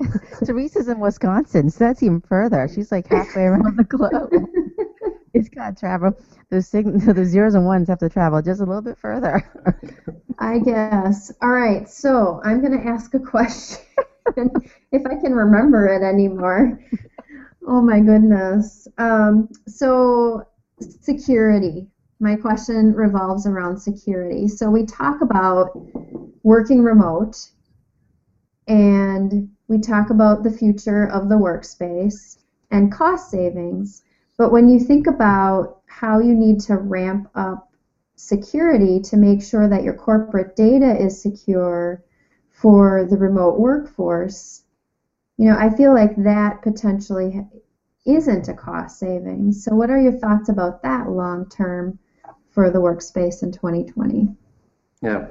Teresa's 0.44 0.88
in 0.88 0.98
Wisconsin, 0.98 1.70
so 1.70 1.84
that's 1.84 2.02
even 2.02 2.20
further. 2.20 2.68
She's 2.68 2.90
like 2.90 3.06
halfway 3.08 3.42
around 3.44 3.76
the 3.76 3.84
globe. 3.84 4.32
It's 5.34 5.48
got 5.48 5.76
to 5.76 5.80
travel. 5.80 6.18
Those 6.50 6.66
sig- 6.66 7.00
those 7.02 7.28
zeros 7.28 7.54
and 7.54 7.66
ones 7.66 7.86
have 7.88 7.98
to 8.00 8.08
travel 8.08 8.40
just 8.42 8.60
a 8.60 8.64
little 8.64 8.82
bit 8.82 8.98
further. 8.98 9.44
I 10.38 10.58
guess. 10.58 11.30
All 11.42 11.50
right, 11.50 11.88
so 11.88 12.40
I'm 12.44 12.60
going 12.60 12.76
to 12.80 12.84
ask 12.88 13.14
a 13.14 13.20
question 13.20 13.84
if 14.90 15.06
I 15.06 15.14
can 15.20 15.34
remember 15.34 15.86
it 15.86 16.02
anymore. 16.02 16.80
Oh 17.66 17.80
my 17.82 18.00
goodness. 18.00 18.88
Um, 18.98 19.48
so, 19.66 20.44
security. 20.80 21.86
My 22.20 22.34
question 22.34 22.94
revolves 22.94 23.46
around 23.46 23.78
security. 23.78 24.48
So, 24.48 24.70
we 24.70 24.84
talk 24.84 25.20
about 25.20 25.70
working 26.42 26.82
remote 26.82 27.50
and 28.66 29.48
we 29.68 29.78
talk 29.78 30.10
about 30.10 30.42
the 30.42 30.50
future 30.50 31.06
of 31.06 31.28
the 31.28 31.36
workspace 31.36 32.38
and 32.70 32.90
cost 32.90 33.30
savings. 33.30 34.02
But 34.36 34.50
when 34.50 34.68
you 34.68 34.80
think 34.80 35.06
about 35.06 35.80
how 35.86 36.18
you 36.18 36.34
need 36.34 36.60
to 36.62 36.76
ramp 36.76 37.28
up 37.36 37.70
security 38.16 39.00
to 39.00 39.16
make 39.16 39.40
sure 39.40 39.68
that 39.68 39.84
your 39.84 39.94
corporate 39.94 40.56
data 40.56 41.00
is 41.00 41.22
secure 41.22 42.02
for 42.50 43.06
the 43.08 43.16
remote 43.16 43.60
workforce, 43.60 44.64
you 45.36 45.48
know, 45.48 45.56
I 45.56 45.70
feel 45.70 45.94
like 45.94 46.16
that 46.24 46.62
potentially 46.62 47.46
isn't 48.06 48.48
a 48.48 48.54
cost 48.54 48.98
savings. 48.98 49.62
So, 49.64 49.76
what 49.76 49.90
are 49.90 50.00
your 50.00 50.18
thoughts 50.18 50.48
about 50.48 50.82
that 50.82 51.08
long 51.10 51.48
term 51.48 51.98
for 52.58 52.70
the 52.70 52.78
workspace 52.80 53.44
in 53.44 53.52
2020? 53.52 54.26
Yeah. 55.00 55.28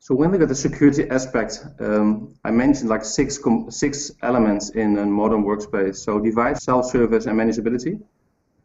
So 0.00 0.12
when 0.12 0.32
we 0.32 0.38
look 0.38 0.42
at 0.42 0.48
the 0.48 0.56
security 0.68 1.08
aspect, 1.08 1.64
um, 1.78 2.34
I 2.42 2.50
mentioned 2.50 2.88
like 2.90 3.04
six 3.04 3.38
six 3.68 4.10
elements 4.22 4.70
in 4.70 4.98
a 4.98 5.06
modern 5.06 5.44
workspace. 5.44 5.98
So 6.06 6.18
device, 6.18 6.64
self-service, 6.64 7.26
and 7.26 7.38
manageability. 7.38 8.02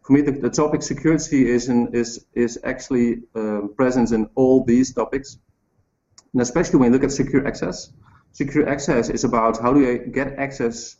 For 0.03 0.13
me, 0.13 0.21
the, 0.21 0.31
the 0.31 0.49
topic 0.49 0.81
security 0.81 1.51
is 1.55 1.69
in, 1.69 1.79
is 1.93 2.25
is 2.33 2.57
actually 2.63 3.09
uh, 3.35 3.61
present 3.79 4.11
in 4.11 4.27
all 4.33 4.63
these 4.63 4.91
topics, 5.01 5.37
and 6.33 6.41
especially 6.41 6.79
when 6.79 6.87
you 6.87 6.93
look 6.93 7.03
at 7.09 7.11
secure 7.11 7.45
access. 7.45 7.93
Secure 8.31 8.67
access 8.67 9.09
is 9.09 9.23
about 9.23 9.61
how 9.61 9.71
do 9.71 9.81
I 9.91 9.97
get 10.19 10.29
access 10.45 10.97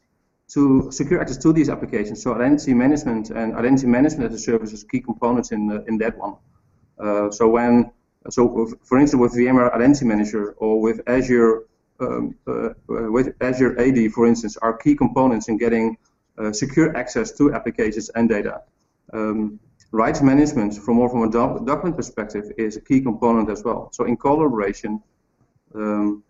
to 0.54 0.92
secure 0.92 1.20
access 1.22 1.38
to 1.38 1.54
these 1.54 1.70
applications. 1.70 2.22
So 2.22 2.36
identity 2.36 2.76
management 2.76 3.32
and 3.32 3.56
identity 3.56 3.88
management 3.88 4.32
as 4.32 4.40
a 4.40 4.44
service 4.50 4.74
is 4.74 4.84
key 4.84 5.00
components 5.00 5.52
in 5.52 5.62
uh, 5.72 5.90
in 5.90 5.98
that 6.04 6.18
one. 6.18 6.36
Uh, 7.02 7.32
so 7.32 7.48
when 7.48 7.92
so 8.30 8.68
for 8.84 9.00
instance 9.00 9.20
with 9.20 9.34
VMware 9.34 9.74
Identity 9.74 10.06
Manager 10.06 10.52
or 10.58 10.80
with 10.80 11.02
Azure 11.08 11.66
um, 12.00 12.36
uh, 12.48 12.52
uh 12.52 12.74
with 12.88 13.34
Azure 13.42 13.80
AD 13.80 14.12
for 14.12 14.28
instance 14.28 14.58
are 14.58 14.78
key 14.78 14.96
components 14.96 15.48
in 15.48 15.58
getting 15.58 15.98
secure 16.54 16.98
access 16.98 17.38
to 17.38 17.54
applications 17.54 18.10
and 18.10 18.28
data. 18.28 18.62
Um, 19.14 19.60
rights 19.92 20.22
management 20.22 20.74
from 20.76 20.96
more 20.96 21.10
from 21.10 21.24
a 21.24 21.30
doc 21.30 21.66
document 21.66 21.98
perspective 21.98 22.52
is 22.58 22.78
a 22.78 22.82
key 22.82 23.02
component 23.02 23.50
as 23.50 23.64
well. 23.64 23.90
So 23.92 24.06
in 24.06 24.18
collaboration, 24.18 25.04
um, 25.76 26.24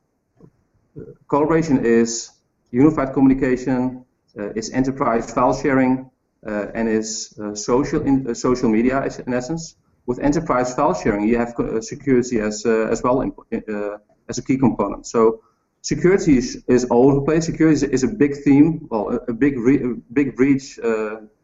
collaboration 1.28 1.86
is 1.86 2.32
unified 2.72 3.14
communication, 3.14 4.06
uh, 4.38 4.50
is 4.54 4.72
enterprise 4.72 5.32
file 5.32 5.54
sharing, 5.54 6.10
uh, 6.46 6.68
and 6.74 6.90
is 6.90 7.38
uh, 7.40 7.54
social 7.56 8.02
in, 8.02 8.34
social 8.34 8.70
media 8.70 9.04
in 9.04 9.34
essence 9.34 9.76
with 10.06 10.20
enterprise 10.20 10.74
file 10.74 10.94
sharing, 10.94 11.28
you 11.28 11.38
have 11.38 11.58
uh, 11.60 11.82
security 11.82 12.40
as 12.40 12.66
uh, 12.66 12.88
as 12.92 13.04
well 13.04 13.22
uh, 13.22 13.98
as 14.30 14.38
a 14.38 14.44
key 14.44 14.58
component. 14.58 15.06
So 15.06 15.42
security 15.82 16.38
is, 16.38 16.64
is 16.68 16.86
all 16.86 17.08
over 17.08 17.16
the 17.16 17.26
place. 17.26 17.46
Security 17.46 17.76
is, 17.76 17.84
is 17.84 18.04
a 18.04 18.08
big 18.08 18.36
theme, 18.44 18.88
well, 18.90 19.20
a, 19.28 19.34
big 19.34 19.58
re, 19.58 19.84
a 19.84 19.94
big 20.14 20.36
breach 20.36 20.80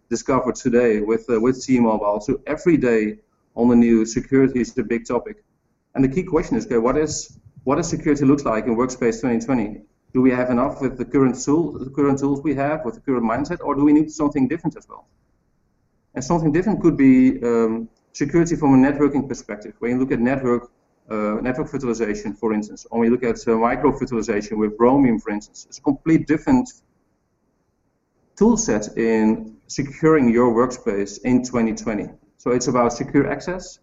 discovered 0.09 0.55
today 0.55 1.01
with 1.01 1.29
uh, 1.29 1.39
with 1.39 1.63
T-Mobile. 1.63 2.21
So 2.21 2.41
every 2.47 2.77
day 2.77 3.19
on 3.55 3.69
the 3.69 3.75
news, 3.75 4.13
security 4.13 4.61
is 4.61 4.73
the 4.73 4.83
big 4.83 5.05
topic. 5.05 5.43
And 5.95 6.03
the 6.03 6.09
key 6.09 6.23
question 6.23 6.57
is, 6.57 6.65
okay, 6.65 6.77
what 6.77 6.97
is 6.97 7.37
what 7.63 7.75
does 7.75 7.89
security 7.89 8.25
look 8.25 8.45
like 8.45 8.65
in 8.65 8.75
Workspace 8.75 9.17
2020? 9.21 9.81
Do 10.13 10.21
we 10.21 10.31
have 10.31 10.49
enough 10.49 10.81
with 10.81 10.97
the 10.97 11.05
current 11.05 11.35
tool, 11.43 11.77
the 11.77 11.89
current 11.89 12.19
tools 12.19 12.41
we 12.41 12.55
have, 12.55 12.85
with 12.85 12.95
the 12.95 13.01
current 13.01 13.25
mindset, 13.25 13.59
or 13.61 13.75
do 13.75 13.83
we 13.83 13.93
need 13.93 14.09
something 14.11 14.47
different 14.47 14.77
as 14.77 14.87
well? 14.87 15.07
And 16.15 16.23
something 16.23 16.51
different 16.51 16.81
could 16.81 16.97
be 16.97 17.43
um, 17.43 17.89
security 18.17 18.55
from 18.55 18.73
a 18.73 18.77
networking 18.87 19.27
perspective. 19.27 19.73
When 19.79 19.91
you 19.91 19.99
look 19.99 20.11
at 20.11 20.19
network 20.19 20.71
uh, 21.09 21.39
network 21.47 21.69
virtualization, 21.71 22.37
for 22.37 22.53
instance, 22.53 22.85
or 22.89 22.99
when 22.99 23.05
you 23.07 23.13
look 23.15 23.23
at 23.23 23.39
uh, 23.47 23.55
micro 23.55 23.91
virtualization 23.91 24.57
with 24.57 24.77
Bromium, 24.77 25.21
for 25.21 25.31
instance, 25.31 25.65
it's 25.69 25.77
a 25.77 25.81
complete 25.81 26.27
different 26.27 26.67
tool 28.35 28.57
set 28.57 28.97
in 28.97 29.55
securing 29.67 30.29
your 30.29 30.49
workspace 30.53 31.21
in 31.23 31.43
2020. 31.43 32.09
So 32.37 32.51
it's 32.51 32.67
about 32.67 32.91
secure 32.91 33.25
access. 33.31 33.79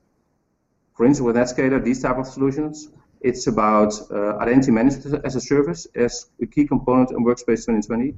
For 0.97 1.07
instance, 1.07 1.25
with 1.27 1.37
Netscaler, 1.37 1.83
these 1.83 2.03
type 2.03 2.19
of 2.19 2.27
solutions. 2.27 2.89
It's 3.21 3.47
about 3.47 3.95
uh, 4.11 4.37
identity 4.37 4.71
management 4.71 5.25
as 5.25 5.35
a 5.35 5.41
service 5.41 5.87
as 5.95 6.27
a 6.43 6.47
key 6.47 6.67
component 6.67 7.11
in 7.11 7.25
Workspace 7.25 7.65
2020. 7.65 8.15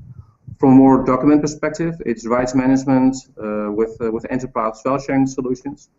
From 0.58 0.72
a 0.72 0.75
more 0.75 1.04
document 1.04 1.42
perspective, 1.42 2.00
it's 2.06 2.26
rights 2.26 2.54
management 2.54 3.16
uh, 3.36 3.70
with 3.72 3.96
uh, 4.00 4.10
with 4.10 4.26
enterprise 4.30 4.80
file 4.82 4.98
sharing 4.98 5.26
solutions. 5.26 5.90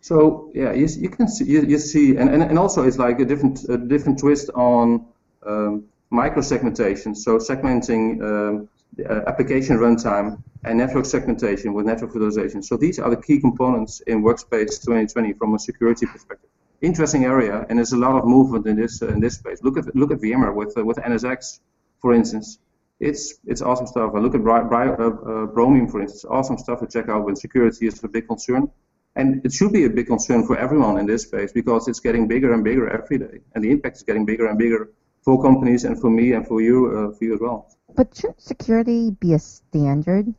So 0.00 0.50
yeah, 0.54 0.72
you, 0.72 0.86
you 0.86 1.08
can 1.08 1.28
see 1.28 1.44
you, 1.44 1.62
you 1.62 1.78
see, 1.78 2.16
and, 2.16 2.28
and, 2.30 2.42
and 2.42 2.58
also 2.58 2.84
it's 2.84 2.98
like 2.98 3.20
a 3.20 3.24
different 3.24 3.68
a 3.68 3.76
different 3.76 4.18
twist 4.18 4.50
on 4.54 5.06
um, 5.46 5.84
micro 6.10 6.42
segmentation. 6.42 7.14
So 7.14 7.38
segmenting 7.38 8.22
um, 8.22 8.68
uh, 9.08 9.22
application 9.26 9.76
runtime 9.78 10.42
and 10.64 10.78
network 10.78 11.04
segmentation 11.04 11.72
with 11.72 11.86
network 11.86 12.12
virtualization. 12.12 12.64
So 12.64 12.76
these 12.76 12.98
are 12.98 13.10
the 13.10 13.20
key 13.20 13.40
components 13.40 14.00
in 14.06 14.22
Workspace 14.22 14.80
2020 14.82 15.34
from 15.34 15.54
a 15.54 15.58
security 15.58 16.06
perspective. 16.06 16.50
Interesting 16.80 17.24
area, 17.24 17.66
and 17.68 17.78
there's 17.78 17.92
a 17.92 17.96
lot 17.96 18.14
of 18.16 18.24
movement 18.24 18.66
in 18.66 18.76
this 18.76 19.02
uh, 19.02 19.08
in 19.08 19.20
this 19.20 19.34
space. 19.34 19.62
Look 19.62 19.76
at 19.78 19.94
look 19.96 20.10
at 20.12 20.18
VMware 20.18 20.54
with 20.54 20.76
uh, 20.78 20.84
with 20.84 20.96
NSX, 20.98 21.60
for 22.00 22.12
instance. 22.12 22.58
It's 23.00 23.34
it's 23.44 23.62
awesome 23.62 23.86
stuff. 23.86 24.12
I 24.14 24.18
look 24.18 24.34
at 24.34 24.42
Bri- 24.42 24.68
Bri- 24.68 24.96
uh, 25.04 25.10
uh, 25.32 25.46
Bromium, 25.46 25.90
for 25.90 26.00
instance. 26.00 26.24
Awesome 26.24 26.58
stuff 26.58 26.80
to 26.80 26.86
check 26.86 27.08
out 27.08 27.24
when 27.24 27.36
security 27.36 27.86
is 27.86 28.02
a 28.02 28.08
big 28.08 28.26
concern. 28.26 28.70
And 29.14 29.44
it 29.44 29.52
should 29.52 29.72
be 29.72 29.84
a 29.84 29.90
big 29.90 30.06
concern 30.06 30.46
for 30.46 30.56
everyone 30.56 30.98
in 30.98 31.06
this 31.06 31.22
space 31.22 31.52
because 31.52 31.88
it's 31.88 32.00
getting 32.00 32.28
bigger 32.28 32.52
and 32.52 32.62
bigger 32.62 32.88
every 32.88 33.18
day, 33.18 33.40
and 33.54 33.64
the 33.64 33.70
impact 33.70 33.96
is 33.96 34.02
getting 34.02 34.24
bigger 34.24 34.46
and 34.46 34.58
bigger 34.58 34.90
for 35.22 35.42
companies 35.42 35.84
and 35.84 36.00
for 36.00 36.10
me 36.10 36.32
and 36.32 36.46
for 36.46 36.60
you, 36.60 36.86
uh, 36.86 37.16
for 37.16 37.24
you 37.24 37.34
as 37.34 37.40
well. 37.40 37.68
But 37.94 38.14
shouldn't 38.16 38.40
security 38.40 39.10
be 39.10 39.34
a 39.34 39.38
standard 39.38 40.34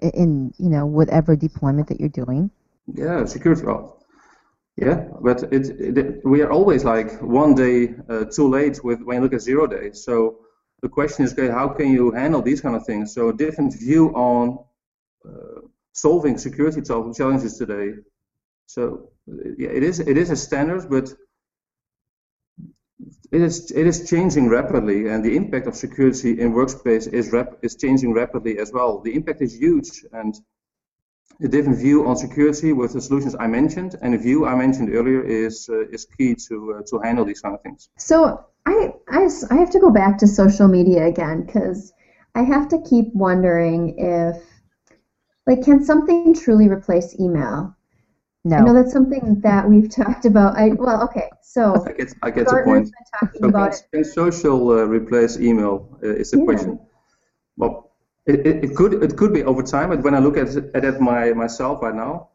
in 0.00 0.54
you 0.58 0.68
know 0.68 0.86
whatever 0.86 1.36
deployment 1.36 1.88
that 1.88 2.00
you're 2.00 2.08
doing? 2.08 2.50
Yeah, 2.92 3.24
security. 3.24 3.64
Well, 3.64 4.04
yeah, 4.76 5.08
but 5.20 5.42
it, 5.52 5.68
it, 5.78 6.24
we 6.24 6.42
are 6.42 6.50
always 6.50 6.84
like 6.84 7.20
one 7.20 7.54
day 7.54 7.94
uh, 8.08 8.24
too 8.24 8.48
late 8.48 8.82
with 8.82 9.02
when 9.02 9.16
you 9.16 9.22
look 9.22 9.34
at 9.34 9.42
zero 9.42 9.66
days. 9.66 10.02
So 10.04 10.38
the 10.82 10.88
question 10.88 11.24
is, 11.24 11.32
okay, 11.32 11.48
how 11.48 11.68
can 11.68 11.92
you 11.92 12.10
handle 12.10 12.42
these 12.42 12.60
kind 12.60 12.76
of 12.76 12.84
things? 12.86 13.14
So 13.14 13.28
a 13.28 13.32
different 13.32 13.74
view 13.78 14.08
on 14.14 14.64
uh, 15.26 15.60
solving 15.92 16.38
security 16.38 16.80
challenges 16.82 17.58
today. 17.58 17.94
So 18.66 19.10
yeah, 19.58 19.70
it 19.70 19.82
is 19.82 20.00
it 20.00 20.16
is 20.16 20.30
a 20.30 20.36
standard, 20.36 20.88
but 20.88 21.12
it 23.32 23.40
is 23.40 23.70
it 23.70 23.86
is 23.86 24.08
changing 24.08 24.48
rapidly, 24.48 25.08
and 25.08 25.24
the 25.24 25.36
impact 25.36 25.66
of 25.66 25.74
security 25.74 26.40
in 26.40 26.52
workspace 26.52 27.12
is 27.12 27.32
rap, 27.32 27.58
is 27.62 27.76
changing 27.76 28.12
rapidly 28.12 28.58
as 28.58 28.72
well. 28.72 29.00
The 29.00 29.14
impact 29.14 29.40
is 29.42 29.58
huge, 29.58 30.04
and 30.12 30.34
a 31.42 31.48
different 31.48 31.78
view 31.78 32.06
on 32.06 32.16
security 32.16 32.72
with 32.72 32.92
the 32.92 33.00
solutions 33.00 33.34
I 33.38 33.46
mentioned, 33.46 33.96
and 34.02 34.14
a 34.14 34.18
view 34.18 34.46
I 34.46 34.54
mentioned 34.54 34.94
earlier 34.94 35.22
is 35.22 35.68
uh, 35.68 35.88
is 35.88 36.06
key 36.06 36.34
to 36.48 36.76
uh, 36.78 36.82
to 36.90 36.98
handle 37.00 37.24
these 37.24 37.40
kind 37.40 37.54
of 37.54 37.62
things. 37.62 37.88
So 37.98 38.44
I, 38.66 38.92
I 39.08 39.28
I 39.50 39.54
have 39.54 39.70
to 39.70 39.80
go 39.80 39.90
back 39.90 40.18
to 40.18 40.26
social 40.26 40.68
media 40.68 41.06
again 41.06 41.44
because 41.44 41.92
I 42.34 42.42
have 42.42 42.68
to 42.68 42.80
keep 42.82 43.14
wondering 43.14 43.98
if 43.98 44.42
like, 45.50 45.64
can 45.64 45.84
something 45.84 46.34
truly 46.34 46.68
replace 46.68 47.18
email? 47.18 47.74
No. 48.44 48.56
I 48.56 48.60
know 48.60 48.72
that's 48.72 48.92
something 48.92 49.40
that 49.40 49.68
we've 49.68 49.90
talked 50.00 50.24
about. 50.24 50.56
I 50.56 50.68
well, 50.68 51.02
okay, 51.04 51.28
so 51.42 51.84
I 51.86 51.92
get 51.92 52.14
I 52.22 52.30
get 52.30 52.46
the 52.46 52.62
point. 52.64 52.88
so 52.88 53.50
can, 53.50 53.72
can 53.92 54.04
social 54.04 54.70
uh, 54.70 54.84
replace 54.84 55.38
email? 55.38 55.98
Uh, 56.02 56.14
is 56.14 56.30
the 56.30 56.38
yeah. 56.38 56.44
question. 56.44 56.78
Well, 57.56 57.90
it, 58.26 58.46
it, 58.46 58.64
it, 58.64 58.76
could 58.76 59.02
it 59.02 59.16
could 59.16 59.34
be 59.34 59.42
over 59.42 59.62
time, 59.62 59.90
but 59.90 60.02
when 60.02 60.14
I 60.14 60.20
look 60.20 60.36
at 60.36 60.56
at 60.56 60.84
it 60.84 61.00
my 61.00 61.32
myself 61.32 61.82
right 61.82 61.94
now, 61.94 62.28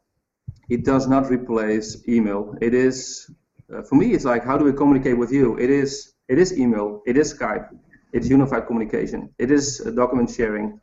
it 0.69 0.83
does 0.83 1.07
not 1.07 1.29
replace 1.29 2.07
email. 2.07 2.55
It 2.61 2.73
is 2.73 3.31
uh, 3.73 3.81
for 3.83 3.95
me. 3.95 4.13
It's 4.13 4.25
like 4.25 4.43
how 4.43 4.57
do 4.57 4.65
we 4.65 4.73
communicate 4.73 5.17
with 5.17 5.31
you? 5.31 5.57
It 5.57 5.69
is 5.69 6.14
it 6.27 6.37
is 6.39 6.57
email. 6.57 7.01
It 7.05 7.17
is 7.17 7.33
Skype. 7.33 7.67
It's 8.13 8.29
unified 8.29 8.67
communication. 8.67 9.29
It 9.37 9.51
is 9.51 9.81
uh, 9.85 9.91
document 9.91 10.29
sharing. 10.29 10.79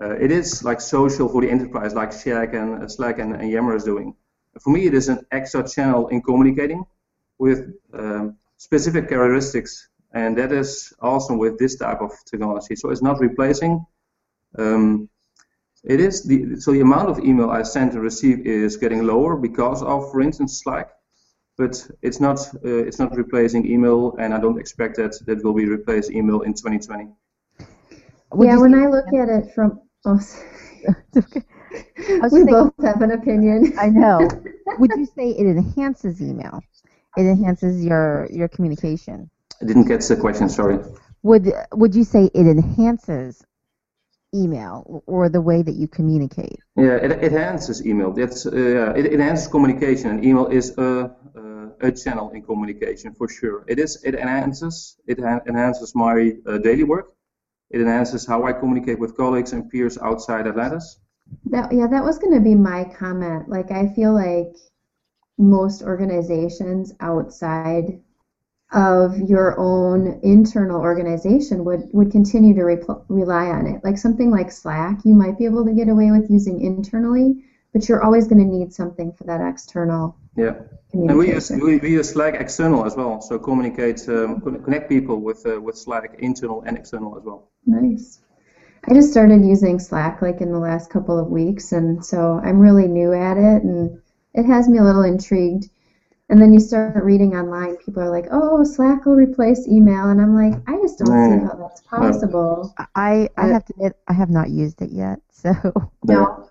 Uh, 0.00 0.16
it 0.16 0.30
is 0.30 0.64
like 0.64 0.80
social 0.80 1.28
for 1.28 1.40
the 1.40 1.50
enterprise, 1.50 1.94
like 1.94 2.12
Slack 2.12 2.54
and 2.54 2.82
uh, 2.82 2.88
Slack 2.88 3.18
and, 3.18 3.34
and 3.34 3.50
Yammer 3.50 3.74
is 3.76 3.84
doing. 3.84 4.14
For 4.60 4.70
me, 4.70 4.86
it 4.86 4.94
is 4.94 5.08
an 5.08 5.24
extra 5.30 5.66
channel 5.68 6.08
in 6.08 6.22
communicating 6.22 6.84
with 7.38 7.72
um, 7.92 8.36
specific 8.56 9.08
characteristics, 9.08 9.88
and 10.12 10.36
that 10.38 10.52
is 10.52 10.92
awesome 11.00 11.38
with 11.38 11.58
this 11.58 11.76
type 11.76 12.00
of 12.00 12.12
technology. 12.26 12.76
So 12.76 12.90
it's 12.90 13.02
not 13.02 13.18
replacing. 13.20 13.84
Um, 14.58 15.08
it 15.84 16.00
is 16.00 16.22
the 16.22 16.56
so 16.60 16.72
the 16.72 16.80
amount 16.80 17.10
of 17.10 17.18
email 17.18 17.50
I 17.50 17.62
send 17.62 17.92
and 17.92 18.02
receive 18.02 18.46
is 18.46 18.76
getting 18.76 19.06
lower 19.06 19.36
because 19.36 19.82
of, 19.82 20.10
for 20.10 20.20
instance, 20.20 20.60
Slack, 20.62 20.90
but 21.56 21.90
it's 22.02 22.20
not 22.20 22.38
uh, 22.64 22.84
it's 22.88 22.98
not 22.98 23.14
replacing 23.16 23.66
email, 23.66 24.16
and 24.18 24.34
I 24.34 24.40
don't 24.40 24.58
expect 24.58 24.96
that 24.96 25.18
that 25.26 25.44
will 25.44 25.54
be 25.54 25.66
replaced 25.66 26.10
email 26.10 26.40
in 26.42 26.54
2020. 26.54 27.08
Would 28.32 28.46
yeah, 28.46 28.58
when 28.58 28.74
I 28.74 28.86
look 28.86 29.06
at 29.12 29.28
it 29.28 29.54
from 29.54 29.80
Oh, 30.06 30.20
we 31.14 32.30
saying, 32.30 32.46
both 32.46 32.72
have 32.82 33.00
an 33.00 33.12
opinion. 33.12 33.72
I 33.78 33.88
know. 33.88 34.28
Would 34.78 34.90
you 34.96 35.06
say 35.06 35.30
it 35.30 35.46
enhances 35.46 36.20
email? 36.20 36.60
It 37.16 37.22
enhances 37.22 37.84
your 37.84 38.28
your 38.30 38.48
communication. 38.48 39.30
I 39.62 39.64
didn't 39.66 39.86
get 39.86 40.02
the 40.02 40.16
question. 40.16 40.48
Sorry. 40.48 40.78
Would 41.22 41.50
Would 41.72 41.94
you 41.94 42.04
say 42.04 42.30
it 42.34 42.46
enhances 42.46 43.42
email 44.34 45.02
or 45.06 45.28
the 45.28 45.40
way 45.40 45.62
that 45.62 45.74
you 45.74 45.86
communicate. 45.86 46.58
Yeah, 46.76 46.96
it, 46.96 47.12
it 47.12 47.32
enhances 47.32 47.86
email. 47.86 48.12
That's 48.12 48.44
uh, 48.46 48.92
it, 48.96 49.06
it 49.06 49.12
enhances 49.12 49.46
communication, 49.46 50.10
and 50.10 50.24
email 50.24 50.46
is 50.48 50.76
a, 50.76 51.14
a, 51.84 51.92
channel 51.92 52.30
in 52.30 52.42
communication 52.42 53.14
for 53.14 53.28
sure. 53.28 53.64
It 53.66 53.78
is 53.78 54.02
it 54.04 54.14
enhances 54.14 54.96
it 55.06 55.18
enhances 55.18 55.94
my 55.94 56.32
uh, 56.46 56.58
daily 56.58 56.84
work. 56.84 57.14
It 57.70 57.80
enhances 57.80 58.26
how 58.26 58.44
I 58.44 58.52
communicate 58.52 58.98
with 58.98 59.16
colleagues 59.16 59.52
and 59.52 59.70
peers 59.70 59.98
outside 59.98 60.46
Atlantis. 60.46 61.00
That 61.46 61.72
yeah, 61.72 61.86
that 61.86 62.04
was 62.04 62.18
going 62.18 62.34
to 62.34 62.40
be 62.40 62.54
my 62.54 62.84
comment. 62.84 63.48
Like 63.48 63.70
I 63.70 63.88
feel 63.88 64.12
like 64.12 64.54
most 65.38 65.82
organizations 65.82 66.92
outside 67.00 68.00
of 68.72 69.18
your 69.18 69.58
own 69.58 70.18
internal 70.22 70.80
organization 70.80 71.64
would, 71.64 71.88
would 71.92 72.10
continue 72.10 72.54
to 72.54 72.64
re- 72.64 72.82
rely 73.08 73.46
on 73.46 73.66
it. 73.66 73.82
Like 73.84 73.96
something 73.96 74.30
like 74.30 74.50
Slack, 74.50 75.00
you 75.04 75.14
might 75.14 75.38
be 75.38 75.44
able 75.44 75.64
to 75.64 75.72
get 75.72 75.88
away 75.88 76.10
with 76.10 76.30
using 76.30 76.60
internally, 76.60 77.44
but 77.72 77.88
you're 77.88 78.02
always 78.02 78.26
going 78.26 78.38
to 78.38 78.44
need 78.56 78.72
something 78.72 79.12
for 79.12 79.24
that 79.24 79.40
external. 79.40 80.16
Yeah, 80.36 80.54
and 80.92 81.18
we 81.18 81.28
use 81.28 81.50
we, 81.50 81.78
we, 81.78 81.90
use 81.90 82.10
Slack 82.10 82.34
external 82.34 82.84
as 82.84 82.96
well, 82.96 83.20
so 83.20 83.38
communicate, 83.38 84.08
um, 84.08 84.40
connect 84.40 84.88
people 84.88 85.20
with 85.20 85.44
uh, 85.46 85.60
with 85.60 85.76
Slack 85.76 86.16
internal 86.18 86.62
and 86.62 86.76
external 86.76 87.16
as 87.16 87.24
well. 87.24 87.50
Nice. 87.66 88.20
I 88.86 88.94
just 88.94 89.10
started 89.10 89.44
using 89.44 89.78
Slack 89.78 90.22
like 90.22 90.40
in 90.40 90.52
the 90.52 90.58
last 90.58 90.90
couple 90.90 91.18
of 91.18 91.28
weeks, 91.28 91.72
and 91.72 92.04
so 92.04 92.40
I'm 92.42 92.58
really 92.58 92.86
new 92.86 93.12
at 93.12 93.36
it, 93.36 93.62
and 93.62 94.00
it 94.34 94.44
has 94.44 94.68
me 94.68 94.78
a 94.78 94.84
little 94.84 95.02
intrigued 95.02 95.68
and 96.30 96.40
then 96.40 96.52
you 96.52 96.60
start 96.60 97.04
reading 97.04 97.36
online, 97.36 97.76
people 97.76 98.02
are 98.02 98.10
like, 98.10 98.26
"Oh, 98.30 98.64
Slack 98.64 99.04
will 99.04 99.14
replace 99.14 99.68
email," 99.68 100.08
and 100.08 100.20
I'm 100.20 100.34
like, 100.34 100.54
I 100.66 100.76
just 100.80 100.98
don't 100.98 101.40
see 101.40 101.46
how 101.46 101.54
that's 101.54 101.82
possible. 101.82 102.74
I 102.94 103.28
I 103.36 103.46
have 103.48 103.64
to 103.66 103.74
admit, 103.74 103.96
I 104.08 104.14
have 104.14 104.30
not 104.30 104.48
used 104.48 104.80
it 104.80 104.90
yet, 104.90 105.20
so 105.30 105.52
no. 106.04 106.48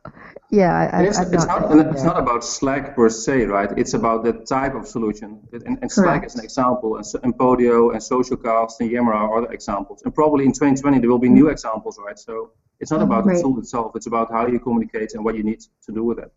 Yeah, 0.52 0.92
I, 0.94 1.06
it's, 1.06 1.20
it's 1.20 1.48
not, 1.48 1.74
not 1.74 1.88
it's 1.88 2.04
not 2.04 2.20
about 2.20 2.44
Slack 2.44 2.96
per 2.96 3.10
se, 3.10 3.46
right? 3.46 3.72
It's 3.76 3.96
about 3.96 4.24
the 4.24 4.34
type 4.34 4.76
of 4.76 4.88
solution. 4.88 5.40
And, 5.52 5.80
and 5.82 5.92
Slack 5.92 6.24
is 6.24 6.36
an 6.36 6.44
example, 6.44 6.98
and, 6.98 7.06
and 7.24 7.36
Podio 7.36 7.92
and 7.92 8.00
Socialcast 8.00 8.74
and 8.80 8.92
Yammer 8.92 9.14
are 9.14 9.36
other 9.36 9.52
examples. 9.52 10.04
And 10.04 10.14
probably 10.14 10.46
in 10.46 10.52
2020 10.52 11.00
there 11.00 11.10
will 11.10 11.18
be 11.18 11.30
new 11.30 11.46
mm-hmm. 11.46 11.54
examples, 11.54 11.98
right? 11.98 12.20
So 12.20 12.52
it's 12.80 12.92
not 12.92 13.02
about 13.02 13.26
right. 13.26 13.36
the 13.36 13.42
tool 13.42 13.58
itself; 13.58 13.96
it's 13.96 14.06
about 14.06 14.32
how 14.32 14.46
you 14.46 14.60
communicate 14.60 15.16
and 15.16 15.26
what 15.26 15.36
you 15.36 15.44
need 15.44 15.62
to 15.88 15.92
do 15.92 16.04
with 16.04 16.20
it. 16.20 16.32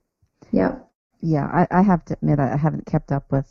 Yeah 0.50 0.76
yeah, 1.20 1.46
I, 1.46 1.78
I 1.78 1.82
have 1.82 2.04
to 2.06 2.14
admit 2.14 2.38
I 2.38 2.56
haven't 2.56 2.86
kept 2.86 3.12
up 3.12 3.30
with 3.30 3.46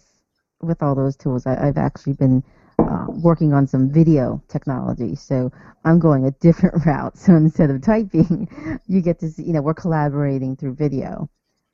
with 0.62 0.81
all 0.81 0.95
those 0.95 1.15
tools. 1.15 1.45
I, 1.45 1.65
have 1.65 1.77
actually 1.77 2.13
been 2.13 2.43
uh, 2.79 3.05
working 3.10 3.53
on 3.53 3.67
some 3.67 3.91
video 3.91 4.41
technology, 4.48 5.15
so 5.15 5.51
I'm 5.84 6.00
going 6.00 6.25
a 6.25 6.31
different 6.41 6.86
route. 6.86 7.17
So 7.17 7.36
instead 7.36 7.69
of 7.69 7.81
typing, 7.81 8.50
you 8.88 9.01
get 9.01 9.19
to 9.19 9.29
see, 9.29 9.43
you 9.43 9.53
know, 9.53 9.62
we're 9.62 9.74
collaborating 9.74 10.55
through 10.55 10.75
video. 10.75 11.29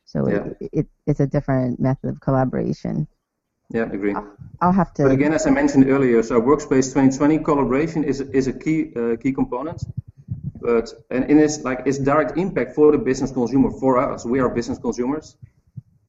So 0.05 0.27
yeah. 0.27 0.35
it, 0.59 0.69
it, 0.73 0.87
it's 1.07 1.19
a 1.19 1.27
different 1.27 1.79
method 1.79 2.09
of 2.09 2.19
collaboration. 2.19 3.07
Yeah, 3.69 3.83
agree. 3.83 4.13
I'll 4.59 4.73
have 4.73 4.93
to. 4.95 5.03
But 5.03 5.13
again, 5.13 5.31
as 5.31 5.47
I 5.47 5.51
mentioned 5.51 5.89
earlier, 5.89 6.21
so 6.23 6.41
Workspace 6.41 6.87
2020 6.89 7.39
collaboration 7.39 8.03
is 8.03 8.19
is 8.19 8.47
a 8.47 8.53
key 8.53 8.91
uh, 8.95 9.15
key 9.15 9.31
component. 9.31 9.83
But 10.59 10.93
and 11.09 11.23
in 11.31 11.39
its 11.39 11.63
like 11.63 11.83
its 11.85 11.97
direct 11.97 12.37
impact 12.37 12.75
for 12.75 12.91
the 12.91 12.97
business 12.97 13.31
consumer 13.31 13.71
for 13.71 13.97
us, 13.97 14.25
we 14.25 14.41
are 14.41 14.49
business 14.49 14.77
consumers 14.77 15.37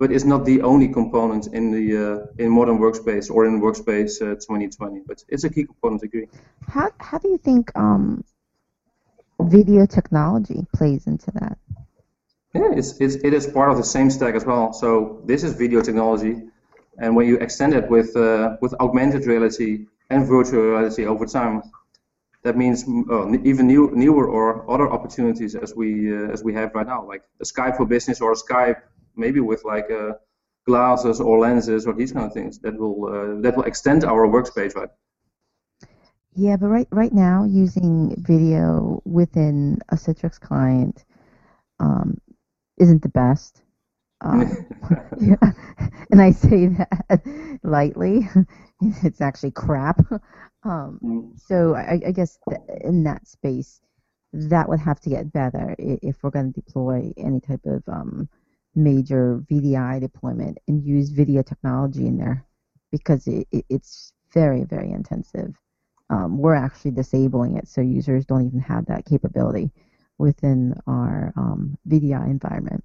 but 0.03 0.11
it's 0.11 0.25
not 0.25 0.45
the 0.45 0.61
only 0.63 0.89
component 0.89 1.45
in 1.59 1.65
the 1.77 1.87
uh, 2.05 2.43
in 2.43 2.49
modern 2.59 2.79
workspace 2.85 3.27
or 3.35 3.41
in 3.49 3.61
workspace 3.67 4.13
uh, 4.21 4.35
2020 4.35 5.03
but 5.07 5.19
it's 5.29 5.45
a 5.45 5.51
key 5.55 5.65
component 5.65 6.01
I 6.03 6.07
agree. 6.11 6.29
How 6.77 6.87
how 6.99 7.19
do 7.19 7.29
you 7.35 7.39
think 7.49 7.65
um, 7.85 8.25
video 9.57 9.87
technology 9.87 10.67
plays 10.77 11.07
into 11.07 11.31
that? 11.39 11.57
Yeah 12.53 12.73
it's, 12.81 12.91
it's 13.05 13.17
it 13.29 13.33
is 13.39 13.47
part 13.59 13.71
of 13.73 13.77
the 13.83 13.89
same 13.97 14.09
stack 14.17 14.35
as 14.35 14.45
well. 14.45 14.73
So 14.73 14.89
this 15.31 15.41
is 15.47 15.51
video 15.65 15.81
technology 15.89 16.35
and 17.03 17.09
when 17.17 17.27
you 17.31 17.37
extend 17.47 17.73
it 17.81 17.87
with 17.95 18.11
uh, 18.17 18.57
with 18.63 18.73
augmented 18.85 19.23
reality 19.33 19.73
and 20.11 20.21
virtual 20.37 20.63
reality 20.71 21.05
over 21.13 21.27
time 21.27 21.55
that 22.45 22.55
means 22.63 22.79
even 23.51 23.65
new, 23.73 23.85
newer 24.05 24.27
or 24.37 24.45
other 24.75 24.89
opportunities 24.97 25.53
as 25.65 25.71
we 25.81 25.89
uh, 26.17 26.35
as 26.35 26.41
we 26.47 26.53
have 26.59 26.69
right 26.79 26.89
now 26.95 27.01
like 27.13 27.23
a 27.45 27.47
Skype 27.53 27.75
for 27.79 27.87
business 27.97 28.19
or 28.25 28.31
a 28.39 28.41
Skype 28.47 28.81
maybe 29.17 29.41
with 29.41 29.65
like 29.65 29.91
uh, 29.91 30.13
glasses 30.67 31.21
or 31.21 31.39
lenses 31.39 31.87
or 31.87 31.95
these 31.95 32.13
kind 32.13 32.27
of 32.27 32.33
things 32.33 32.59
that 32.61 32.79
will 32.79 33.07
uh, 33.07 33.41
that 33.41 33.57
will 33.57 33.65
extend 33.65 34.05
our 34.05 34.27
workspace, 34.27 34.75
right? 34.75 34.91
Yeah, 36.35 36.57
but 36.57 36.69
right 36.69 36.89
right 36.91 37.13
now 37.13 37.45
using 37.45 38.15
video 38.19 39.03
within 39.05 39.79
a 39.91 39.97
Citrix 39.97 40.41
client 40.41 41.05
um, 41.79 42.19
isn't 42.79 43.03
the 43.03 43.09
best. 43.09 43.63
Um, 44.21 44.67
yeah. 45.21 45.53
And 46.11 46.23
I 46.23 46.31
say 46.31 46.69
that 46.69 47.59
lightly. 47.63 48.29
it's 49.03 49.21
actually 49.21 49.51
crap. 49.51 50.01
Um, 50.65 50.99
mm. 51.03 51.41
So 51.41 51.75
I, 51.75 52.01
I 52.07 52.13
guess 52.13 52.39
in 52.83 53.05
that 53.05 53.27
space, 53.27 53.81
that 54.33 54.69
would 54.69 54.81
have 54.81 55.01
to 55.01 55.11
get 55.11 55.33
better 55.33 55.75
if 55.79 56.23
we're 56.23 56.31
going 56.31 56.53
to 56.53 56.61
deploy 56.61 57.13
any 57.17 57.41
type 57.41 57.65
of 57.67 57.83
um, 57.87 58.29
major 58.75 59.43
VDI 59.51 60.01
deployment 60.01 60.59
and 60.69 60.85
use 60.85 61.11
video 61.11 61.43
technology 61.43 62.07
in 62.07 62.17
there 62.17 62.45
because 62.91 63.27
it, 63.27 63.47
it, 63.53 63.65
it's 63.69 64.13
very, 64.33 64.65
very 64.65 64.91
intensive. 64.91 65.55
Um, 66.11 66.39
we're 66.39 66.55
actually 66.55 66.93
disabling 66.93 67.57
it 67.57 67.69
so 67.69 67.81
users 67.81 68.27
don't 68.27 68.47
even 68.47 68.61
have 68.61 68.87
that 68.87 69.07
capability 69.07 69.71
within 70.19 70.75
our 70.87 71.33
um, 71.37 71.79
VDI 71.89 72.27
environment. 72.27 72.85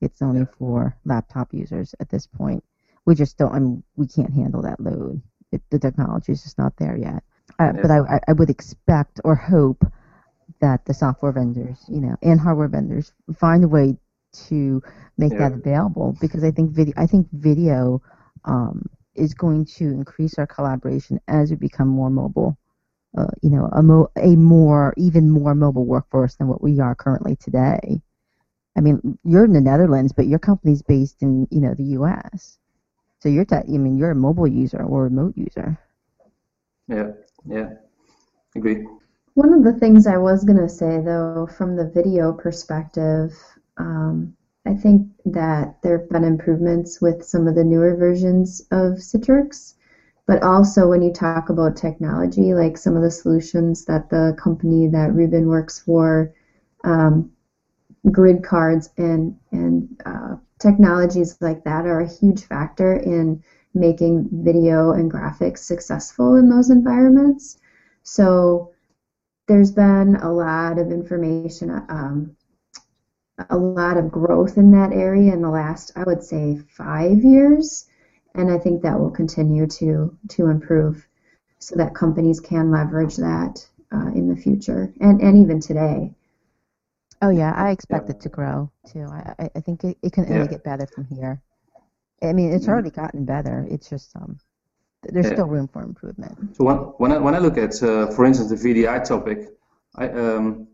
It's 0.00 0.22
only 0.22 0.46
for 0.58 0.96
laptop 1.04 1.54
users 1.54 1.94
at 2.00 2.08
this 2.08 2.26
point. 2.26 2.64
We 3.06 3.14
just 3.14 3.36
don't. 3.38 3.54
I 3.54 3.58
mean, 3.58 3.82
we 3.96 4.06
can't 4.06 4.32
handle 4.32 4.62
that 4.62 4.80
load. 4.80 5.22
It, 5.52 5.62
the 5.70 5.78
technology 5.78 6.32
is 6.32 6.42
just 6.42 6.58
not 6.58 6.76
there 6.76 6.96
yet. 6.96 7.22
Uh. 7.58 7.72
But 7.72 7.90
I, 7.90 8.20
I 8.26 8.32
would 8.32 8.50
expect 8.50 9.20
or 9.24 9.36
hope 9.36 9.84
that 10.60 10.84
the 10.84 10.94
software 10.94 11.32
vendors, 11.32 11.84
you 11.88 12.00
know, 12.00 12.16
and 12.22 12.40
hardware 12.40 12.68
vendors 12.68 13.12
find 13.38 13.64
a 13.64 13.68
way 13.68 13.96
to 14.32 14.82
make 15.18 15.32
yeah. 15.32 15.38
that 15.38 15.52
available 15.52 16.16
because 16.20 16.44
I 16.44 16.50
think 16.50 16.70
video 16.72 16.94
I 16.96 17.06
think 17.06 17.28
video 17.32 18.00
um, 18.44 18.88
is 19.14 19.34
going 19.34 19.66
to 19.76 19.84
increase 19.84 20.38
our 20.38 20.46
collaboration 20.46 21.20
as 21.28 21.50
we 21.50 21.56
become 21.56 21.88
more 21.88 22.10
mobile. 22.10 22.56
Uh, 23.16 23.26
you 23.42 23.50
know, 23.50 23.68
a, 23.72 23.82
mo- 23.82 24.10
a 24.16 24.36
more 24.36 24.94
even 24.96 25.30
more 25.30 25.54
mobile 25.54 25.84
workforce 25.86 26.36
than 26.36 26.48
what 26.48 26.62
we 26.62 26.80
are 26.80 26.94
currently 26.94 27.36
today. 27.36 28.00
I 28.76 28.80
mean, 28.80 29.18
you're 29.24 29.44
in 29.44 29.52
the 29.52 29.60
Netherlands, 29.60 30.12
but 30.12 30.26
your 30.26 30.38
company's 30.38 30.82
based 30.82 31.22
in 31.22 31.46
you 31.50 31.60
know 31.60 31.74
the 31.74 31.84
U.S. 31.98 32.58
So 33.20 33.28
you're 33.28 33.44
te- 33.44 33.56
I 33.56 33.78
mean 33.78 33.96
you're 33.98 34.12
a 34.12 34.16
mobile 34.16 34.48
user 34.48 34.82
or 34.82 35.02
a 35.02 35.04
remote 35.10 35.36
user. 35.36 35.78
Yeah, 36.88 37.10
yeah, 37.46 37.70
agree. 38.56 38.86
One 39.34 39.52
of 39.52 39.64
the 39.64 39.72
things 39.74 40.06
I 40.06 40.18
was 40.18 40.44
gonna 40.44 40.68
say 40.68 41.00
though, 41.02 41.46
from 41.46 41.76
the 41.76 41.88
video 41.88 42.32
perspective, 42.32 43.32
um, 43.76 44.34
I 44.66 44.74
think 44.74 45.08
that 45.26 45.76
there 45.82 45.98
have 45.98 46.08
been 46.08 46.24
improvements 46.24 47.00
with 47.00 47.24
some 47.24 47.46
of 47.48 47.54
the 47.54 47.64
newer 47.64 47.94
versions 47.94 48.60
of 48.70 48.94
Citrix, 48.98 49.74
but 50.26 50.42
also 50.42 50.88
when 50.88 51.02
you 51.02 51.12
talk 51.12 51.48
about 51.50 51.76
technology, 51.76 52.54
like 52.54 52.76
some 52.76 52.96
of 52.96 53.02
the 53.02 53.10
solutions 53.10 53.84
that 53.86 54.08
the 54.10 54.34
company 54.38 54.86
that 54.88 55.14
Ruben 55.14 55.46
works 55.48 55.78
for, 55.78 56.32
um, 56.84 57.30
grid 58.10 58.42
cards 58.42 58.88
and 58.98 59.34
and 59.52 59.88
uh, 60.06 60.36
technologies 60.58 61.36
like 61.40 61.64
that 61.64 61.86
are 61.86 62.00
a 62.00 62.08
huge 62.08 62.44
factor 62.44 62.96
in 62.96 63.40
making 63.74 64.28
video 64.44 64.92
and 64.92 65.10
graphics 65.10 65.58
successful 65.58 66.36
in 66.36 66.48
those 66.48 66.70
environments. 66.70 67.58
So 68.02 68.70
there's 69.48 69.70
been 69.72 70.16
a 70.16 70.32
lot 70.32 70.78
of 70.78 70.90
information 70.90 71.60
um, 71.88 72.34
a 73.50 73.56
lot 73.56 73.96
of 73.96 74.10
growth 74.10 74.56
in 74.56 74.70
that 74.72 74.92
area 74.92 75.32
in 75.32 75.42
the 75.42 75.50
last, 75.50 75.92
I 75.96 76.04
would 76.04 76.22
say, 76.22 76.60
five 76.76 77.22
years, 77.24 77.88
and 78.34 78.50
I 78.50 78.58
think 78.58 78.82
that 78.82 78.98
will 78.98 79.10
continue 79.10 79.66
to 79.66 80.16
to 80.30 80.46
improve, 80.46 81.06
so 81.58 81.76
that 81.76 81.94
companies 81.94 82.40
can 82.40 82.70
leverage 82.70 83.16
that 83.16 83.66
uh, 83.92 84.08
in 84.14 84.28
the 84.28 84.36
future 84.36 84.92
and 85.00 85.20
and 85.20 85.38
even 85.38 85.60
today. 85.60 86.14
Oh 87.20 87.30
yeah, 87.30 87.52
I 87.54 87.70
expect 87.70 88.08
yeah. 88.08 88.16
it 88.16 88.20
to 88.22 88.28
grow 88.28 88.70
too. 88.92 89.06
I 89.10 89.50
I 89.54 89.60
think 89.60 89.84
it, 89.84 89.98
it 90.02 90.12
can 90.12 90.24
only 90.24 90.38
yeah. 90.38 90.46
get 90.46 90.64
better 90.64 90.86
from 90.86 91.06
here. 91.06 91.42
I 92.22 92.32
mean, 92.32 92.52
it's 92.52 92.68
already 92.68 92.90
gotten 92.90 93.24
better. 93.24 93.66
It's 93.68 93.88
just 93.88 94.14
um, 94.16 94.38
there's 95.02 95.26
yeah. 95.26 95.32
still 95.32 95.46
room 95.46 95.68
for 95.68 95.82
improvement. 95.82 96.56
So 96.56 96.64
when 96.64 96.76
when 96.98 97.12
I, 97.12 97.18
when 97.18 97.34
I 97.34 97.38
look 97.38 97.58
at, 97.58 97.82
uh, 97.82 98.06
for 98.12 98.24
instance, 98.24 98.50
the 98.50 98.56
VDI 98.56 99.04
topic, 99.04 99.48
I 99.96 100.08
um, 100.08 100.68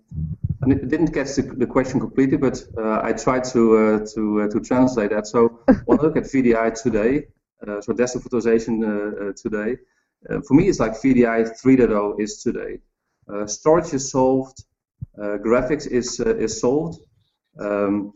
I 0.62 0.75
didn't 0.75 1.12
catch 1.12 1.37
the, 1.37 1.42
the 1.42 1.66
question 1.66 2.01
completely, 2.01 2.37
but 2.37 2.62
uh, 2.77 3.01
I 3.03 3.12
tried 3.12 3.44
to 3.53 3.77
uh, 3.77 4.07
to 4.14 4.42
uh, 4.42 4.49
to 4.49 4.61
translate 4.61 5.11
that. 5.11 5.27
So 5.27 5.61
when 5.85 5.99
I 5.99 6.03
look 6.03 6.16
at 6.16 6.25
VDI 6.25 6.83
today, 6.83 7.27
uh, 7.66 7.81
so 7.81 7.92
desktop 7.92 8.23
virtualization 8.23 9.35
today, 9.37 9.77
for 10.47 10.55
me 10.55 10.68
it's 10.68 10.81
like 10.81 10.92
VDI 10.92 11.51
3.0 11.62 12.21
is 12.21 12.42
today. 12.42 12.81
storage 13.47 13.92
is 13.94 14.11
solved, 14.11 14.64
graphics 15.18 15.87
is 15.87 16.21
is 16.21 16.61
solved. 16.61 16.99
Um, 17.61 18.12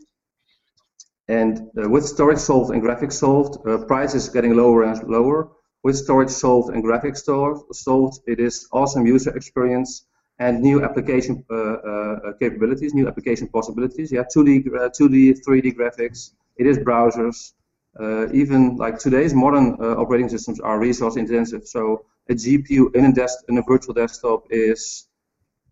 and 1.27 1.69
uh, 1.81 1.89
with 1.89 2.05
storage 2.05 2.39
solved 2.39 2.71
and 2.71 2.81
graphics 2.83 3.13
solved, 3.13 3.65
uh, 3.65 3.77
price 3.85 4.13
is 4.13 4.27
getting 4.29 4.55
lower 4.55 4.83
and 4.83 5.01
lower. 5.07 5.49
With 5.83 5.95
storage 5.95 6.29
solved 6.29 6.73
and 6.73 6.83
graphics 6.83 7.23
solved, 7.71 8.19
it 8.27 8.39
is 8.39 8.67
awesome 8.71 9.05
user 9.05 9.35
experience 9.35 10.05
and 10.39 10.61
new 10.61 10.83
application 10.83 11.45
uh, 11.49 11.55
uh 11.55 12.33
capabilities, 12.39 12.93
new 12.93 13.07
application 13.07 13.47
possibilities. 13.47 14.11
Yeah, 14.11 14.23
2D, 14.35 14.65
2D, 14.99 15.39
3D 15.45 15.75
graphics. 15.75 16.31
It 16.57 16.67
is 16.67 16.77
browsers. 16.77 17.53
Uh, 17.99 18.27
even 18.33 18.75
like 18.77 18.97
today's 18.97 19.35
modern 19.35 19.77
uh, 19.79 19.95
operating 20.01 20.27
systems 20.27 20.59
are 20.59 20.79
resource 20.79 21.15
intensive. 21.15 21.67
So 21.67 22.05
a 22.27 22.33
GPU 22.33 22.95
in 22.95 23.05
a, 23.05 23.13
desk, 23.13 23.37
in 23.49 23.57
a 23.59 23.61
virtual 23.61 23.93
desktop 23.93 24.45
is 24.49 25.07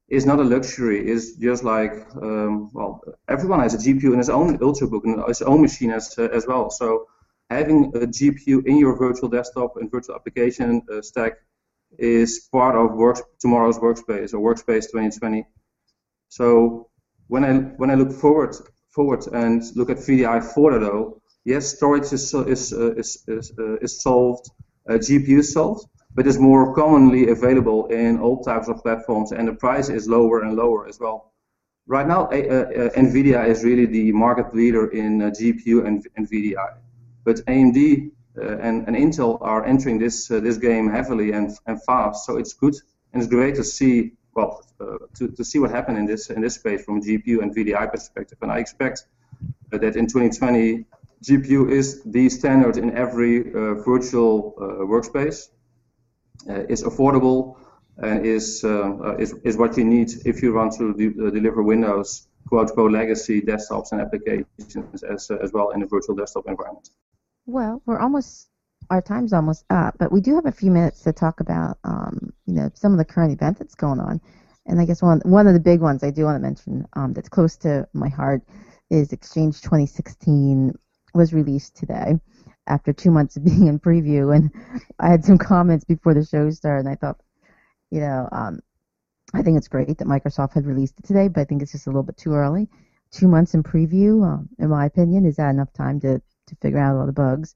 is 0.10 0.26
not 0.26 0.40
a 0.40 0.44
luxury. 0.44 1.00
It's 1.10 1.38
just 1.38 1.64
like 1.64 1.94
um, 2.22 2.70
well, 2.74 3.02
everyone 3.28 3.62
has 3.62 3.74
a 3.74 3.78
GPU 3.78 4.12
in 4.12 4.20
his 4.20 4.30
own 4.30 4.60
ultrabook 4.60 5.04
and 5.06 5.24
his 5.28 5.42
own 5.42 5.62
machine 5.62 5.92
as 5.92 6.14
uh, 6.20 6.28
as 6.34 6.46
well. 6.46 6.70
So 6.70 7.08
having 7.50 7.86
a 7.96 8.06
GPU 8.18 8.66
in 8.68 8.78
your 8.78 8.96
virtual 8.98 9.30
desktop 9.30 9.78
and 9.78 9.90
virtual 9.90 10.16
application 10.16 10.82
uh, 10.92 11.02
stack 11.02 11.34
is 11.98 12.48
part 12.52 12.76
of 12.76 12.96
work, 12.96 13.18
tomorrow's 13.40 13.80
workspace 13.80 14.34
or 14.34 14.40
workspace 14.40 14.86
2020. 14.92 15.46
So 16.30 16.90
when 17.28 17.44
I 17.44 17.54
when 17.80 17.90
I 17.90 17.96
look 17.96 18.12
forward 18.12 18.56
forward 18.90 19.26
and 19.28 19.64
look 19.76 19.90
at 19.90 19.98
VDI 19.98 20.54
4.0, 20.54 21.20
yes, 21.46 21.76
storage 21.76 22.12
is 22.14 22.34
is 22.34 22.74
uh, 22.74 22.94
is 22.94 23.24
is, 23.28 23.52
uh, 23.58 23.76
is 23.78 24.02
solved, 24.02 24.50
uh, 24.90 24.94
GPU 24.94 25.44
solved, 25.44 25.86
but 26.14 26.28
is 26.28 26.40
more 26.40 26.74
commonly 26.74 27.30
available 27.30 27.88
in 27.88 28.20
all 28.20 28.44
types 28.44 28.68
of 28.68 28.82
platforms, 28.84 29.32
and 29.32 29.48
the 29.48 29.54
price 29.54 29.90
is 29.90 30.08
lower 30.08 30.42
and 30.42 30.56
lower 30.56 30.88
as 30.88 31.00
well. 31.00 31.32
Right 31.88 32.08
now, 32.08 32.26
uh, 32.26 32.36
uh, 32.36 32.90
NVIDIA 32.96 33.48
is 33.48 33.64
really 33.64 33.86
the 33.86 34.12
market 34.12 34.54
leader 34.54 34.88
in 34.88 35.22
uh, 35.22 35.26
GPU 35.30 35.86
and, 35.86 36.06
and, 36.16 36.30
VDI, 36.30 36.78
but 37.26 37.38
AMD 37.48 38.12
Uh, 38.38 38.58
and, 38.60 38.88
and, 38.88 38.96
Intel 38.96 39.38
are 39.42 39.66
entering 39.66 40.00
this 40.00 40.32
uh, 40.32 40.40
this 40.40 40.58
game 40.58 40.90
heavily 40.90 41.34
and, 41.34 41.52
and 41.68 41.84
fast. 41.84 42.26
So 42.26 42.38
it's 42.38 42.54
good 42.54 42.76
and 43.12 43.22
it's 43.22 43.30
great 43.30 43.56
to 43.56 43.64
see 43.64 44.14
well 44.34 44.64
uh, 44.80 44.98
to, 45.16 45.28
to 45.30 45.44
see 45.44 45.60
what 45.60 45.72
happened 45.72 45.98
in 45.98 46.06
this 46.06 46.30
in 46.30 46.42
this 46.42 46.56
space 46.56 46.86
from 46.86 46.98
a 46.98 47.02
GPU 47.02 47.42
and 47.42 47.54
VDI 47.54 47.92
perspective. 47.92 48.38
And 48.42 48.52
I 48.52 48.60
expect 48.60 49.06
that 49.72 49.96
in 49.98 50.08
2020 50.08 50.86
GPU 51.24 51.70
is 51.70 52.04
the 52.04 52.30
standard 52.30 52.78
in 52.78 52.96
every 52.96 53.54
uh, 53.54 53.76
virtual 53.84 54.56
uh, 54.58 54.64
workspace. 54.86 55.50
Uh, 56.50 56.64
is 56.70 56.82
affordable 56.84 57.56
and 57.98 58.26
is, 58.26 58.64
is, 59.20 59.36
is 59.44 59.58
what 59.58 59.78
you 59.78 59.86
need 59.86 60.10
if 60.26 60.42
you 60.42 60.52
want 60.54 60.74
to 60.74 60.92
de 60.96 61.10
deliver 61.30 61.62
Windows 61.62 62.28
quote 62.48 62.70
unquote 62.70 62.92
legacy 62.92 63.42
desktops 63.42 63.92
and 63.92 64.02
applications 64.02 65.04
as, 65.04 65.30
as 65.30 65.54
well 65.54 65.70
in 65.72 65.84
a 65.84 65.86
virtual 65.86 66.16
desktop 66.16 66.48
environment. 66.48 66.90
Well, 67.46 67.82
we're 67.86 68.00
almost 68.00 68.50
our 68.90 69.02
time's 69.02 69.34
almost 69.34 69.66
up, 69.70 69.96
but 69.98 70.12
we 70.12 70.22
do 70.22 70.36
have 70.36 70.46
a 70.46 70.52
few 70.52 70.72
minutes 70.72 71.02
to 71.04 71.14
talk 71.14 71.40
about 71.40 71.78
um, 71.84 72.34
you 72.46 72.54
know 72.54 72.70
some 72.74 72.92
of 72.92 72.98
the 72.98 73.06
current 73.06 73.34
events 73.34 73.60
that's 73.60 73.76
going 73.76 74.00
on. 74.00 74.22
And 74.66 74.80
I 74.80 74.86
guess 74.86 75.02
one 75.02 75.22
one 75.26 75.48
of 75.48 75.54
the 75.54 75.60
big 75.60 75.82
ones 75.82 76.04
I 76.04 76.12
do 76.12 76.26
want 76.26 76.36
to 76.36 76.40
mention 76.40 76.86
um, 76.94 77.14
that's 77.14 77.30
close 77.30 77.58
to 77.58 77.88
my 77.94 78.10
heart 78.10 78.44
is 78.90 79.12
Exchange 79.14 79.62
2016 79.62 80.74
was 81.14 81.34
released 81.34 81.76
today 81.76 82.20
after 82.68 82.94
two 82.94 83.12
months 83.12 83.38
of 83.38 83.44
being 83.46 83.68
in 83.68 83.80
preview, 83.80 84.36
and 84.36 84.52
I 85.00 85.10
had 85.10 85.26
some 85.26 85.38
comments 85.38 85.86
before 85.86 86.14
the 86.14 86.26
show 86.26 86.50
started, 86.52 86.86
and 86.86 86.90
I 86.90 86.96
thought, 86.96 87.20
you 87.90 88.02
know, 88.02 88.30
um, 88.32 88.60
I 89.34 89.42
think 89.42 89.58
it's 89.58 89.68
great 89.68 89.98
that 89.98 90.08
Microsoft 90.08 90.54
had 90.54 90.66
released 90.66 91.00
it 91.00 91.06
today, 91.06 91.28
but 91.28 91.42
I 91.42 91.46
think 91.46 91.62
it's 91.62 91.72
just 91.72 91.88
a 91.88 91.90
little 91.90 92.04
bit 92.04 92.18
too 92.18 92.34
early. 92.34 92.70
Two 93.12 93.28
months 93.28 93.54
in 93.54 93.64
preview, 93.64 94.24
um, 94.26 94.50
in 94.60 94.70
my 94.70 94.86
opinion, 94.86 95.26
is 95.26 95.38
that 95.38 95.50
enough 95.50 95.74
time 95.74 96.00
to 96.02 96.22
to 96.48 96.56
figure 96.62 96.80
out 96.80 96.98
all 96.98 97.06
the 97.06 97.12
bugs? 97.12 97.56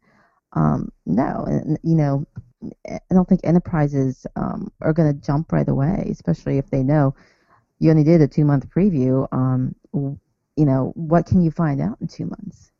Um, 0.53 0.91
no, 1.05 1.45
and 1.47 1.77
you 1.83 1.95
know, 1.95 2.25
I 2.87 2.99
don't 3.11 3.27
think 3.27 3.41
enterprises 3.43 4.25
um, 4.35 4.71
are 4.81 4.93
going 4.93 5.13
to 5.13 5.25
jump 5.25 5.51
right 5.51 5.67
away, 5.67 6.07
especially 6.11 6.57
if 6.57 6.69
they 6.69 6.83
know 6.83 7.15
you 7.79 7.91
only 7.91 8.03
did 8.03 8.21
a 8.21 8.27
two 8.27 8.45
month 8.45 8.69
preview. 8.69 9.27
Um, 9.31 9.75
you 9.93 10.65
know, 10.65 10.93
what 10.95 11.25
can 11.25 11.41
you 11.41 11.51
find 11.51 11.81
out 11.81 11.97
in 12.01 12.07
two 12.07 12.25
months? 12.25 12.71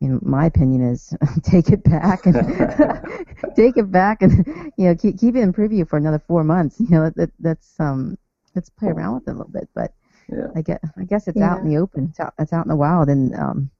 in 0.00 0.20
my 0.22 0.46
opinion 0.46 0.82
is 0.82 1.14
take 1.42 1.70
it 1.70 1.82
back 1.82 2.26
and 2.26 2.36
take 3.56 3.76
it 3.76 3.90
back 3.90 4.22
and 4.22 4.46
you 4.76 4.86
know 4.86 4.94
keep 4.94 5.18
keep 5.18 5.34
it 5.34 5.40
in 5.40 5.52
preview 5.52 5.88
for 5.88 5.96
another 5.96 6.18
four 6.18 6.44
months. 6.44 6.78
You 6.78 6.88
know 6.90 7.10
that 7.16 7.30
that's 7.40 7.78
um 7.80 8.16
let's 8.54 8.70
play 8.70 8.88
around 8.88 9.14
with 9.14 9.28
it 9.28 9.30
a 9.30 9.34
little 9.34 9.52
bit, 9.52 9.68
but 9.74 9.92
yeah. 10.28 10.48
I 10.54 10.62
get 10.62 10.80
I 10.96 11.04
guess 11.04 11.26
it's 11.28 11.38
yeah. 11.38 11.52
out 11.52 11.60
in 11.60 11.68
the 11.68 11.78
open. 11.78 12.08
It's 12.10 12.20
out 12.20 12.34
it's 12.38 12.52
out 12.52 12.64
in 12.64 12.70
the 12.70 12.76
wild, 12.76 13.08
and 13.08 13.34
um 13.34 13.70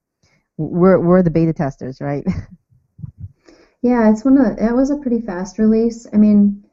we're 0.58 1.00
we're 1.00 1.22
the 1.22 1.30
beta 1.30 1.54
testers, 1.54 2.00
right? 2.00 2.26
yeah, 3.82 4.10
it's 4.10 4.24
one 4.24 4.36
of 4.36 4.58
it 4.58 4.74
was 4.74 4.90
a 4.90 4.96
pretty 4.96 5.20
fast 5.20 5.58
release. 5.58 6.06
I 6.12 6.18
mean, 6.18 6.64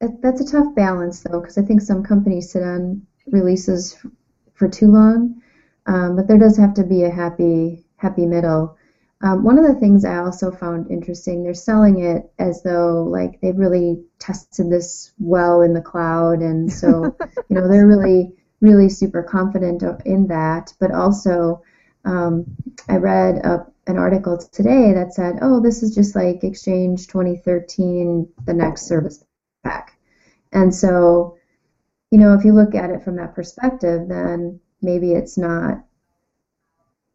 it, 0.00 0.20
that's 0.20 0.42
a 0.42 0.46
tough 0.46 0.74
balance 0.74 1.22
though, 1.22 1.40
because 1.40 1.56
I 1.56 1.62
think 1.62 1.80
some 1.80 2.02
companies 2.02 2.52
sit 2.52 2.62
on 2.62 3.06
releases 3.28 3.94
f- 3.94 4.10
for 4.52 4.68
too 4.68 4.88
long, 4.88 5.40
um, 5.86 6.16
but 6.16 6.28
there 6.28 6.38
does 6.38 6.58
have 6.58 6.74
to 6.74 6.84
be 6.84 7.04
a 7.04 7.10
happy 7.10 7.86
happy 7.96 8.26
middle 8.26 8.76
um, 9.20 9.42
one 9.42 9.58
of 9.58 9.64
the 9.64 9.80
things 9.80 10.04
I 10.04 10.18
also 10.18 10.50
found 10.50 10.90
interesting, 10.90 11.42
they're 11.42 11.54
selling 11.54 11.98
it 12.00 12.30
as 12.38 12.62
though 12.62 13.04
like 13.04 13.40
they've 13.40 13.56
really 13.56 14.04
tested 14.20 14.70
this 14.70 15.12
well 15.18 15.62
in 15.62 15.72
the 15.72 15.80
cloud, 15.80 16.40
and 16.40 16.72
so 16.72 17.16
you 17.48 17.56
know 17.56 17.68
they're 17.68 17.86
really 17.86 18.32
really 18.60 18.88
super 18.88 19.22
confident 19.22 19.82
in 20.04 20.28
that. 20.28 20.72
But 20.78 20.92
also, 20.92 21.62
um, 22.04 22.44
I 22.88 22.96
read 22.96 23.36
a, 23.44 23.66
an 23.86 23.98
article 23.98 24.38
today 24.52 24.92
that 24.92 25.14
said, 25.14 25.38
"Oh, 25.42 25.60
this 25.60 25.82
is 25.82 25.94
just 25.94 26.14
like 26.14 26.44
Exchange 26.44 27.06
2013, 27.06 28.26
the 28.46 28.54
next 28.54 28.86
service 28.86 29.24
pack," 29.62 29.98
and 30.52 30.74
so 30.74 31.36
you 32.10 32.18
know 32.18 32.34
if 32.34 32.44
you 32.44 32.52
look 32.52 32.74
at 32.74 32.90
it 32.90 33.02
from 33.02 33.16
that 33.16 33.34
perspective, 33.34 34.08
then 34.08 34.60
maybe 34.82 35.12
it's 35.12 35.36
not 35.36 35.84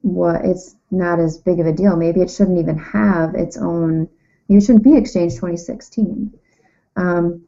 what 0.01 0.43
it's 0.45 0.75
not 0.91 1.19
as 1.19 1.37
big 1.37 1.59
of 1.59 1.65
a 1.65 1.71
deal. 1.73 1.95
Maybe 1.95 2.21
it 2.21 2.29
shouldn't 2.29 2.59
even 2.59 2.77
have 2.77 3.35
its 3.35 3.57
own. 3.57 4.09
You 4.47 4.59
shouldn't 4.59 4.83
be 4.83 4.95
Exchange 4.95 5.33
2016. 5.35 6.33
Um, 6.95 7.43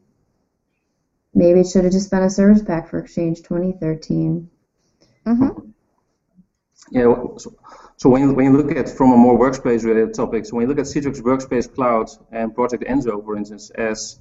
maybe 1.34 1.60
it 1.60 1.68
should 1.68 1.84
have 1.84 1.92
just 1.92 2.10
been 2.10 2.22
a 2.22 2.30
service 2.30 2.62
pack 2.62 2.88
for 2.88 2.98
Exchange 2.98 3.42
2013. 3.42 4.48
Mm-hmm. 5.26 5.70
Yeah. 6.90 7.02
So, 7.38 7.54
so 7.96 8.10
when 8.10 8.22
you, 8.22 8.34
when 8.34 8.46
you 8.46 8.56
look 8.56 8.76
at 8.76 8.88
from 8.88 9.12
a 9.12 9.16
more 9.16 9.38
workspace 9.38 9.84
related 9.84 10.14
topics, 10.14 10.52
when 10.52 10.62
you 10.62 10.68
look 10.68 10.78
at 10.78 10.86
Citrix 10.86 11.20
Workspace 11.20 11.72
Cloud 11.74 12.08
and 12.30 12.54
Project 12.54 12.84
Enzo, 12.84 13.24
for 13.24 13.36
instance, 13.36 13.70
as 13.70 14.20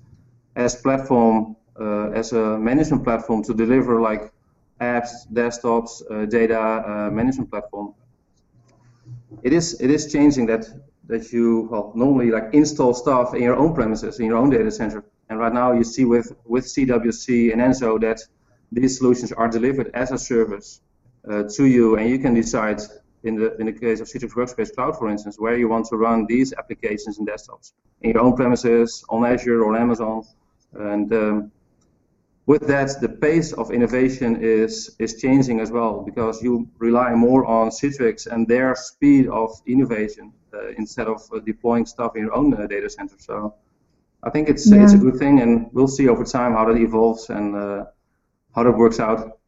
as 0.56 0.76
platform 0.76 1.56
uh, 1.80 2.10
as 2.12 2.32
a 2.32 2.58
management 2.58 3.04
platform 3.04 3.44
to 3.44 3.54
deliver 3.54 4.02
like 4.02 4.32
apps, 4.80 5.12
desktops, 5.32 6.02
uh, 6.10 6.26
data 6.26 6.60
uh, 6.60 7.12
management 7.12 7.50
platform 7.50 7.94
it 9.44 9.54
is 9.54 9.80
it 9.82 9.90
is 9.90 10.12
changing 10.12 10.46
that 10.46 10.66
that 11.08 11.32
you 11.32 11.68
well 11.72 11.92
normally 11.96 12.32
like 12.32 12.54
install 12.54 12.94
stuff 12.94 13.34
in 13.34 13.44
your 13.44 13.56
own 13.56 13.74
premises 13.74 14.20
in 14.20 14.26
your 14.26 14.38
own 14.38 14.50
data 14.50 14.72
center 14.72 15.04
and 15.30 15.40
right 15.40 15.54
now 15.54 15.72
you 15.72 15.84
see 15.84 16.06
with 16.06 16.36
with 16.46 16.66
CWC 16.66 17.52
and 17.52 17.62
Enzo 17.62 18.00
that 18.02 18.20
these 18.72 18.98
solutions 18.98 19.32
are 19.32 19.48
delivered 19.48 19.92
as 19.94 20.12
a 20.12 20.18
service 20.18 20.82
uh, 21.30 21.44
to 21.56 21.66
you 21.66 21.98
and 21.98 22.10
you 22.10 22.20
can 22.20 22.34
decide 22.34 22.82
in 23.24 23.36
the 23.36 23.56
in 23.58 23.66
the 23.66 23.74
case 23.74 24.00
of 24.00 24.08
Citrix 24.08 24.34
Workspace 24.34 24.74
Cloud 24.76 24.98
for 24.98 25.10
instance 25.10 25.40
where 25.40 25.58
you 25.58 25.68
want 25.68 25.86
to 25.88 25.98
run 25.98 26.26
these 26.28 26.54
applications 26.54 27.18
and 27.20 27.28
desktops 27.28 27.74
in 28.02 28.12
your 28.12 28.22
own 28.22 28.36
premises 28.36 29.04
on 29.10 29.26
Azure 29.26 29.64
or 29.64 29.76
Amazon 29.76 30.24
and 30.74 31.12
um, 31.14 31.52
with 32.46 32.68
that, 32.68 33.02
the 33.02 33.10
pace 33.10 33.54
of 33.54 33.72
innovation 33.72 34.36
is 34.36 34.96
is 35.00 35.20
changing 35.20 35.60
as 35.60 35.72
well 35.72 36.04
because 36.04 36.44
you 36.44 36.70
rely 36.78 37.14
more 37.16 37.46
on 37.46 37.70
Citrix 37.70 38.28
and 38.28 38.48
their 38.48 38.76
speed 38.76 39.28
of 39.28 39.50
innovation 39.66 40.32
uh, 40.54 40.68
instead 40.78 41.08
of 41.08 41.22
uh, 41.34 41.40
deploying 41.40 41.86
stuff 41.86 42.16
in 42.16 42.24
your 42.26 42.36
own 42.36 42.54
uh, 42.54 42.68
data 42.68 42.90
center. 42.90 43.16
So 43.18 43.56
I 44.22 44.30
think 44.30 44.48
it's 44.50 44.70
yeah. 44.70 44.84
it's 44.84 44.94
a 44.94 44.98
good 44.98 45.18
thing, 45.18 45.42
and 45.42 45.70
we'll 45.74 45.88
see 45.88 46.08
over 46.08 46.24
time 46.24 46.54
how 46.54 46.66
that 46.66 46.78
evolves 46.80 47.30
and 47.30 47.56
uh, 47.56 47.86
how 48.56 48.64
that 48.64 48.78
works 48.78 49.00
out. 49.00 49.40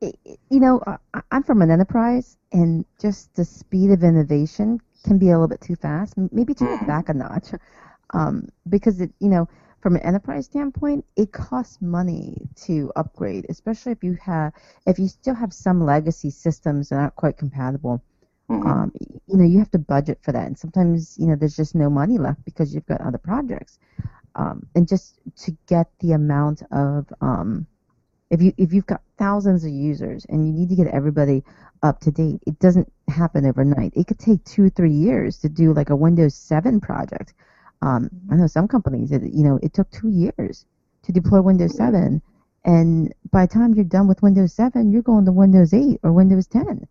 You 0.00 0.60
know, 0.60 0.82
I'm 1.30 1.42
from 1.42 1.62
an 1.62 1.70
enterprise, 1.70 2.36
and 2.52 2.84
just 3.00 3.34
the 3.34 3.44
speed 3.44 3.90
of 3.90 4.02
innovation 4.02 4.80
can 5.04 5.18
be 5.18 5.28
a 5.28 5.32
little 5.32 5.48
bit 5.48 5.60
too 5.60 5.76
fast. 5.76 6.14
Maybe 6.32 6.54
to 6.54 6.64
mm. 6.64 6.86
back 6.86 7.08
a 7.08 7.14
notch, 7.14 7.48
um, 8.10 8.48
because 8.68 9.00
it, 9.00 9.10
you 9.18 9.28
know 9.28 9.48
from 9.80 9.94
an 9.96 10.02
enterprise 10.02 10.46
standpoint, 10.46 11.04
it 11.16 11.32
costs 11.32 11.80
money 11.80 12.48
to 12.56 12.92
upgrade, 12.96 13.46
especially 13.48 13.92
if 13.92 14.02
you 14.02 14.18
have 14.20 14.52
if 14.86 14.98
you 14.98 15.08
still 15.08 15.34
have 15.34 15.52
some 15.52 15.84
legacy 15.84 16.30
systems 16.30 16.88
that 16.88 16.96
aren't 16.96 17.16
quite 17.16 17.36
compatible. 17.36 18.02
Mm-hmm. 18.50 18.66
Um, 18.66 18.92
you 19.26 19.36
know, 19.36 19.44
you 19.44 19.58
have 19.58 19.70
to 19.72 19.78
budget 19.78 20.18
for 20.22 20.32
that, 20.32 20.46
and 20.46 20.58
sometimes 20.58 21.16
you 21.18 21.26
know 21.26 21.36
there's 21.36 21.56
just 21.56 21.74
no 21.74 21.90
money 21.90 22.18
left 22.18 22.44
because 22.44 22.74
you've 22.74 22.86
got 22.86 23.00
other 23.00 23.18
projects. 23.18 23.78
Um, 24.34 24.66
and 24.74 24.86
just 24.86 25.18
to 25.44 25.56
get 25.66 25.88
the 26.00 26.12
amount 26.12 26.62
of 26.70 27.06
um, 27.20 27.66
If 28.30 28.42
you 28.42 28.52
if 28.56 28.72
you've 28.72 28.86
got 28.86 29.02
thousands 29.16 29.64
of 29.64 29.70
users 29.70 30.26
and 30.28 30.46
you 30.46 30.52
need 30.52 30.68
to 30.68 30.76
get 30.76 30.88
everybody 30.88 31.42
up 31.82 32.00
to 32.00 32.10
date, 32.10 32.42
it 32.46 32.58
doesn't 32.58 32.92
happen 33.08 33.46
overnight. 33.46 33.92
It 33.96 34.06
could 34.06 34.18
take 34.18 34.44
two 34.44 34.70
three 34.70 34.92
years 34.92 35.38
to 35.38 35.48
do 35.48 35.72
like 35.72 35.90
a 35.90 35.96
Windows 35.96 36.34
7 36.34 36.80
project. 36.80 37.34
Um, 37.80 38.10
I 38.30 38.36
know 38.36 38.46
some 38.46 38.68
companies, 38.68 39.12
it, 39.12 39.22
you 39.22 39.44
know, 39.44 39.58
it 39.62 39.72
took 39.72 39.90
two 39.90 40.08
years 40.08 40.66
to 41.04 41.12
deploy 41.12 41.40
Windows 41.40 41.76
7, 41.76 42.20
and 42.64 43.14
by 43.30 43.46
the 43.46 43.52
time 43.52 43.74
you're 43.74 43.84
done 43.84 44.08
with 44.08 44.22
Windows 44.22 44.52
7, 44.52 44.90
you're 44.90 45.02
going 45.02 45.24
to 45.24 45.32
Windows 45.32 45.72
8 45.72 46.00
or 46.02 46.12
Windows 46.12 46.46
10. 46.48 46.86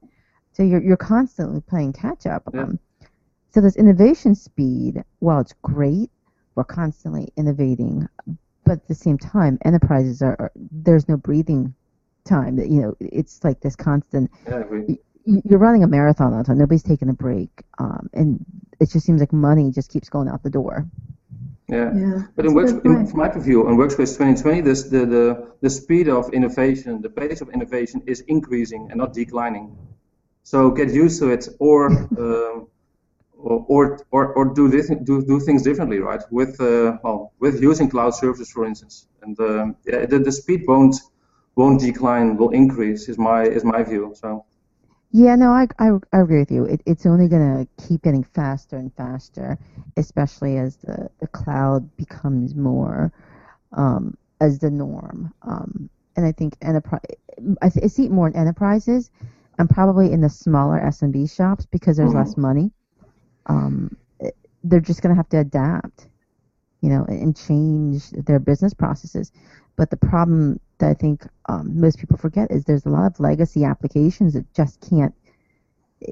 So 0.53 0.63
you're 0.63 0.81
you're 0.81 0.97
constantly 0.97 1.61
playing 1.61 1.93
catch 1.93 2.25
up. 2.25 2.43
Yeah. 2.53 2.63
Um, 2.63 2.79
so 3.51 3.61
this 3.61 3.75
innovation 3.75 4.35
speed, 4.35 5.03
while 5.19 5.39
it's 5.39 5.53
great, 5.61 6.09
we're 6.55 6.63
constantly 6.63 7.31
innovating, 7.37 8.07
but 8.67 8.73
at 8.73 8.87
the 8.87 8.95
same 8.95 9.17
time, 9.17 9.57
enterprises 9.63 10.21
are, 10.21 10.35
are 10.39 10.51
there's 10.55 11.07
no 11.07 11.17
breathing 11.17 11.73
time. 12.25 12.59
You 12.59 12.81
know, 12.81 12.97
it's 12.99 13.43
like 13.43 13.61
this 13.61 13.75
constant. 13.75 14.31
Yeah, 14.47 14.55
I 14.55 14.59
agree. 14.61 14.99
You're 15.25 15.59
running 15.59 15.83
a 15.83 15.87
marathon 15.87 16.33
all 16.33 16.39
the 16.39 16.45
time. 16.45 16.57
Nobody's 16.57 16.83
taking 16.83 17.09
a 17.09 17.13
break, 17.13 17.49
um, 17.79 18.09
and 18.13 18.45
it 18.79 18.89
just 18.91 19.05
seems 19.05 19.19
like 19.19 19.33
money 19.33 19.71
just 19.71 19.91
keeps 19.91 20.09
going 20.09 20.29
out 20.29 20.43
the 20.43 20.49
door. 20.49 20.85
Yeah. 21.67 21.91
Yeah. 21.93 22.21
But 22.35 22.45
in, 22.45 22.55
that's 22.55 22.71
works, 22.71 22.71
in 22.71 22.95
point. 22.95 23.09
from 23.09 23.19
my 23.19 23.29
view, 23.29 23.67
on 23.67 23.75
Workspace 23.75 24.13
2020, 24.17 24.61
this, 24.61 24.83
the, 24.83 25.05
the, 25.05 25.51
the 25.61 25.69
speed 25.69 26.07
of 26.07 26.33
innovation, 26.33 27.01
the 27.01 27.09
pace 27.09 27.41
of 27.41 27.49
innovation 27.49 28.03
is 28.05 28.21
increasing 28.21 28.87
and 28.89 28.97
not 28.97 29.13
declining. 29.13 29.77
So 30.43 30.71
get 30.71 30.93
used 30.93 31.19
to 31.19 31.29
it, 31.31 31.49
or 31.59 31.87
um, 31.87 32.67
or, 33.37 33.99
or, 34.11 34.33
or, 34.33 34.53
do, 34.53 34.67
this, 34.67 34.91
do 35.03 35.23
do 35.25 35.39
things 35.39 35.63
differently, 35.63 35.99
right? 35.99 36.21
With 36.31 36.59
uh, 36.59 36.97
well, 37.03 37.33
with 37.39 37.61
using 37.61 37.89
cloud 37.89 38.11
services, 38.15 38.51
for 38.51 38.65
instance, 38.65 39.07
and 39.21 39.39
um, 39.39 39.75
yeah, 39.85 40.05
the, 40.05 40.19
the 40.19 40.31
speed 40.31 40.63
won't 40.67 40.95
won't 41.55 41.81
decline, 41.81 42.37
will 42.37 42.49
increase. 42.51 43.09
Is 43.09 43.17
my 43.17 43.43
is 43.43 43.63
my 43.63 43.83
view. 43.83 44.13
So 44.15 44.45
Yeah, 45.11 45.35
no, 45.35 45.51
I, 45.51 45.67
I, 45.79 45.91
I 46.13 46.19
agree 46.19 46.39
with 46.39 46.51
you. 46.51 46.65
It, 46.65 46.81
it's 46.85 47.05
only 47.05 47.27
going 47.27 47.65
to 47.65 47.87
keep 47.87 48.03
getting 48.03 48.23
faster 48.23 48.75
and 48.75 48.93
faster, 48.95 49.57
especially 49.95 50.57
as 50.57 50.77
the, 50.77 51.09
the 51.19 51.27
cloud 51.27 51.95
becomes 51.95 52.55
more 52.55 53.11
um, 53.71 54.17
as 54.41 54.59
the 54.59 54.69
norm. 54.69 55.33
Um, 55.43 55.89
and 56.15 56.25
I 56.25 56.31
think 56.33 56.57
enterprise, 56.61 57.01
I, 57.61 57.69
th- 57.69 57.85
I 57.85 57.87
see 57.87 58.05
it 58.05 58.11
more 58.11 58.27
in 58.27 58.35
enterprises 58.35 59.09
and 59.57 59.69
probably 59.69 60.11
in 60.11 60.21
the 60.21 60.29
smaller 60.29 60.79
SMB 60.79 61.33
shops 61.33 61.65
because 61.65 61.97
there's 61.97 62.11
Mhm. 62.11 62.15
less 62.15 62.37
money. 62.37 62.71
Um, 63.47 63.97
they're 64.63 64.79
just 64.79 65.01
going 65.01 65.15
to 65.15 65.17
have 65.17 65.29
to 65.29 65.39
adapt, 65.39 66.07
you 66.81 66.89
know, 66.89 67.05
and 67.05 67.35
change 67.35 68.09
their 68.11 68.39
business 68.39 68.73
processes. 68.73 69.31
But 69.75 69.89
the 69.89 69.97
problem 69.97 70.59
that 70.79 70.89
I 70.89 70.93
think 70.93 71.25
um, 71.47 71.79
most 71.79 71.99
people 71.99 72.17
forget 72.17 72.51
is 72.51 72.65
there's 72.65 72.85
a 72.85 72.89
lot 72.89 73.07
of 73.07 73.19
legacy 73.19 73.63
applications 73.63 74.33
that 74.33 74.51
just 74.53 74.81
can't 74.89 75.13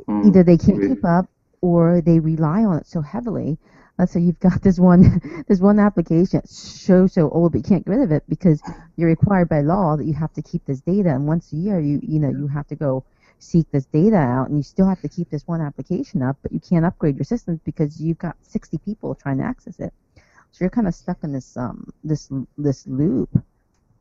mm, 0.08 0.28
either 0.28 0.44
they 0.44 0.58
can't 0.58 0.82
keep 0.82 1.06
up 1.06 1.28
or 1.62 2.02
they 2.02 2.20
rely 2.20 2.64
on 2.64 2.78
it 2.78 2.88
so 2.88 3.02
heavily. 3.02 3.58
Let's 3.98 4.12
say 4.12 4.20
you've 4.20 4.40
got 4.40 4.62
this 4.64 4.80
one 4.80 5.22
this 5.48 5.60
one 5.60 5.80
application 5.80 6.40
that's 6.40 6.58
so 6.58 7.08
so 7.08 7.30
old 7.30 7.54
but 7.54 7.60
you 7.60 7.64
can't 7.64 7.86
get 7.86 7.92
rid 7.92 8.02
of 8.04 8.12
it 8.12 8.24
because 8.30 8.62
you're 8.98 9.10
required 9.10 9.50
by 9.50 9.62
law 9.62 9.96
that 9.98 10.06
you 10.06 10.14
have 10.14 10.34
to 10.34 10.42
keep 10.42 10.66
this 10.66 10.82
data 10.82 11.10
and 11.10 11.28
once 11.28 11.52
a 11.54 11.56
year 11.56 11.80
you 11.80 12.00
you 12.04 12.20
know 12.20 12.30
you 12.30 12.48
have 12.48 12.68
to 12.68 12.76
go 12.76 13.04
seek 13.40 13.70
this 13.72 13.86
data 13.86 14.18
out 14.18 14.50
and 14.50 14.58
you 14.58 14.64
still 14.64 14.88
have 14.88 15.02
to 15.02 15.10
keep 15.10 15.30
this 15.30 15.48
one 15.48 15.62
application 15.62 16.22
up 16.22 16.38
but 16.42 16.52
you 16.52 16.60
can't 16.60 16.86
upgrade 16.86 17.18
your 17.18 17.26
systems 17.26 17.60
because 17.66 18.02
you've 18.02 18.18
got 18.20 18.36
60 18.42 18.78
people 18.80 19.16
trying 19.16 19.38
to 19.38 19.44
access 19.44 19.80
it. 19.80 19.94
So 20.52 20.64
you're 20.64 20.70
kind 20.70 20.88
of 20.88 20.96
stuck 20.96 21.24
in 21.24 21.34
this 21.34 21.58
um 21.58 21.92
this 22.04 22.30
this 22.58 22.88
loop. 22.88 23.30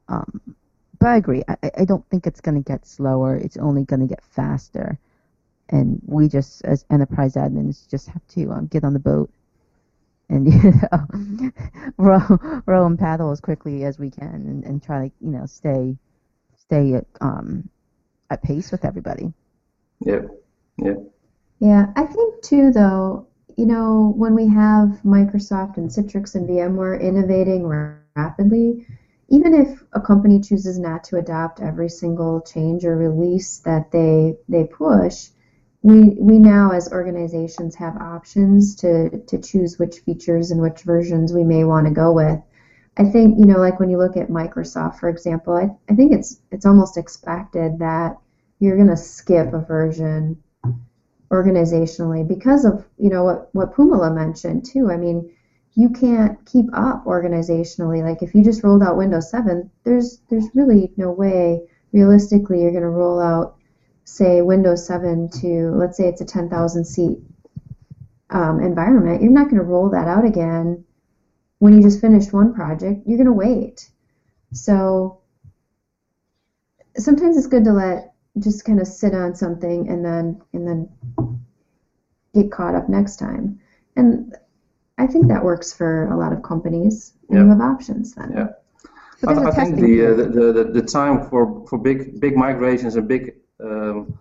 Um, 0.09 0.57
but 0.99 1.09
I 1.09 1.16
agree. 1.16 1.42
I, 1.49 1.57
I- 1.79 1.85
don't 1.85 2.07
think 2.11 2.27
it's 2.27 2.40
going 2.40 2.57
to 2.57 2.66
get 2.73 2.87
slower. 2.87 3.37
It's 3.37 3.57
only 3.57 3.85
going 3.85 4.01
to 4.01 4.07
get 4.07 4.23
faster 4.25 4.99
and 5.70 6.01
we 6.07 6.29
just 6.29 6.64
as 6.64 6.85
enterprise 6.90 7.35
admins 7.35 7.88
just 7.90 8.09
have 8.09 8.27
to 8.29 8.51
um, 8.53 8.66
get 8.66 8.85
on 8.85 8.92
the 8.92 8.99
boat 9.01 9.31
and 10.29 10.53
you 10.53 10.73
know 10.73 11.51
row 11.99 12.62
row 12.66 12.87
and 12.87 12.99
paddle 12.99 13.31
as 13.31 13.40
quickly 13.40 13.85
as 13.85 13.99
we 13.99 14.11
can 14.11 14.29
and, 14.35 14.64
and 14.64 14.83
try 14.83 15.09
to 15.09 15.14
you 15.20 15.31
know 15.31 15.47
stay 15.47 15.97
stay 16.57 17.01
um, 17.20 17.68
at 18.35 18.42
pace 18.42 18.70
with 18.73 18.85
everybody. 18.85 19.33
Yeah, 20.01 20.23
yeah, 20.79 20.94
Yeah, 21.61 21.92
I 21.97 22.05
think 22.05 22.42
too, 22.42 22.73
though, 22.73 23.27
you 23.57 23.66
know, 23.66 24.12
when 24.16 24.35
we 24.35 24.49
have 24.49 25.01
Microsoft 25.05 25.79
and 25.79 25.88
Citrix 25.88 26.35
and 26.35 26.49
VMware 26.49 27.01
innovating 27.01 27.66
rapidly, 27.66 28.87
even 29.29 29.55
if 29.55 29.83
a 29.92 30.01
company 30.01 30.40
chooses 30.40 30.79
not 30.79 31.05
to 31.05 31.16
adopt 31.16 31.61
every 31.61 31.88
single 31.88 32.42
change 32.42 32.85
or 32.85 32.97
release 32.97 33.59
that 33.61 33.90
they 33.90 34.37
they 34.49 34.64
push, 34.64 35.31
we 35.83 36.16
we 36.20 36.38
now 36.38 36.73
as 36.73 36.92
organizations 36.92 37.77
have 37.77 37.97
options 37.97 38.75
to 38.77 39.18
to 39.27 39.38
choose 39.38 39.79
which 39.79 40.01
features 40.01 40.51
and 40.51 40.61
which 40.61 40.83
versions 40.83 41.33
we 41.33 41.44
may 41.44 41.64
want 41.64 41.87
to 41.87 41.92
go 41.92 42.12
with. 42.12 42.40
I 42.97 43.05
think, 43.05 43.38
you 43.38 43.47
know, 43.47 43.59
like 43.59 43.81
when 43.81 43.90
you 43.90 43.99
look 43.99 44.16
at 44.16 44.29
Microsoft, 44.29 44.99
for 44.99 45.09
example, 45.09 45.55
I, 45.55 45.70
I 45.92 45.97
think 45.97 46.12
it's 46.12 46.40
it's 46.51 46.66
almost 46.66 46.97
expected 46.97 47.79
that 47.81 48.18
you're 48.64 48.77
going 48.77 48.88
to 48.88 48.96
skip 48.96 49.53
a 49.53 49.61
version 49.61 50.42
organizationally 51.31 52.27
because 52.27 52.64
of 52.64 52.87
you 52.98 53.11
know 53.11 53.24
what 53.24 53.48
what 53.53 53.74
Phoummala 53.74 54.14
mentioned 54.14 54.64
too. 54.64 54.90
I 54.90 54.96
mean, 54.96 55.31
you 55.74 55.90
can't 55.90 56.44
keep 56.46 56.66
up 56.72 57.05
organizationally. 57.05 58.03
Like 58.03 58.22
if 58.22 58.35
you 58.35 58.42
just 58.42 58.62
rolled 58.62 58.83
out 58.83 58.96
Windows 58.96 59.31
7, 59.31 59.70
there's 59.85 60.20
there's 60.31 60.48
really 60.55 60.92
no 60.96 61.11
way 61.11 61.68
realistically 61.92 62.62
you're 62.62 62.70
going 62.70 62.83
to 62.83 62.88
roll 62.88 63.20
out 63.20 63.57
say 64.05 64.42
Windows 64.42 64.87
7 64.87 65.31
to 65.40 65.72
let's 65.77 65.96
say 65.96 66.09
it's 66.09 66.20
a 66.20 66.24
10,000 66.24 66.85
seat 66.85 67.18
um, 68.31 68.61
environment. 68.61 69.22
You're 69.22 69.33
not 69.33 69.44
going 69.44 69.57
to 69.57 69.62
roll 69.62 69.90
that 69.90 70.09
out 70.09 70.24
again 70.24 70.85
when 71.59 71.74
you 71.74 71.83
just 71.83 72.00
finished 72.00 72.33
one 72.33 72.55
project. 72.55 73.03
You're 73.07 73.18
going 73.18 73.27
to 73.27 73.33
wait. 73.33 73.88
So 74.53 75.20
sometimes 76.96 77.37
it's 77.37 77.46
good 77.46 77.64
to 77.64 77.72
let 77.72 78.13
just 78.38 78.64
kind 78.64 78.81
of 78.81 78.87
sit 78.87 79.14
on 79.14 79.35
something 79.35 79.88
and 79.88 80.05
then 80.05 80.40
and 80.53 80.66
then 80.66 80.88
get 82.35 82.51
caught 82.51 82.75
up 82.75 82.88
next 82.88 83.16
time. 83.16 83.61
And 83.97 84.35
I 84.99 85.07
think 85.07 85.29
that 85.29 85.44
works 85.44 85.73
for 85.73 86.09
a 86.09 86.16
lot 86.16 86.33
of 86.33 86.42
companies. 86.42 87.12
And 87.29 87.38
you 87.38 87.44
Yeah. 87.44 87.51
have 87.51 87.61
options 87.61 88.14
then. 88.14 88.33
yeah. 88.33 88.49
I, 89.27 89.33
I 89.33 89.51
think 89.53 89.77
the, 89.77 90.07
uh, 90.07 90.14
the, 90.16 90.53
the 90.53 90.64
the 90.64 90.83
time 90.83 91.29
for 91.31 91.64
for 91.68 91.79
big 91.79 92.20
big 92.20 92.37
migrations 92.37 92.97
and 92.97 93.09
big 93.09 93.35
um, 93.61 94.18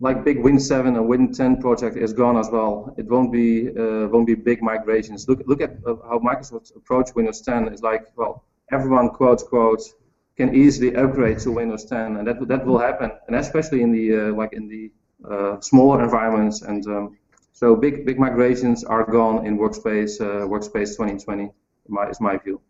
like 0.00 0.24
big 0.24 0.42
Win 0.42 0.58
7 0.58 0.96
and 0.96 1.06
Win 1.08 1.32
10 1.32 1.60
project 1.60 1.96
is 1.96 2.12
gone 2.12 2.36
as 2.38 2.48
well. 2.50 2.94
It 2.96 3.06
won't 3.06 3.30
be 3.32 3.68
uh, 3.70 4.08
won't 4.08 4.26
be 4.26 4.34
big 4.34 4.62
migrations. 4.62 5.28
Look 5.28 5.42
look 5.46 5.60
at 5.60 5.72
uh, 5.86 5.96
how 6.08 6.18
Microsoft 6.20 6.74
approach 6.76 7.14
Windows 7.14 7.40
10 7.42 7.68
is 7.74 7.82
like 7.82 8.04
well 8.16 8.44
everyone 8.70 9.10
quotes 9.10 9.42
quotes 9.42 9.94
can 10.36 10.54
easily 10.54 10.94
upgrade 10.96 11.38
to 11.40 11.50
Windows 11.50 11.84
10 11.84 12.16
and 12.16 12.26
that 12.26 12.48
that 12.48 12.64
will 12.66 12.78
happen 12.78 13.10
and 13.26 13.36
especially 13.36 13.82
in 13.82 13.92
the 13.92 14.06
uh, 14.16 14.32
like 14.34 14.52
in 14.52 14.66
the 14.68 14.90
uh, 15.30 15.60
smaller 15.60 16.02
environments 16.02 16.62
and 16.62 16.86
um, 16.86 17.16
so 17.52 17.76
big 17.76 18.06
big 18.06 18.18
migrations 18.18 18.82
are 18.84 19.04
gone 19.04 19.46
in 19.46 19.58
Workspace 19.58 20.20
uh, 20.20 20.46
Workspace 20.46 20.96
2020 20.96 21.50
my, 21.88 22.08
is 22.08 22.20
my 22.20 22.36
view. 22.38 22.60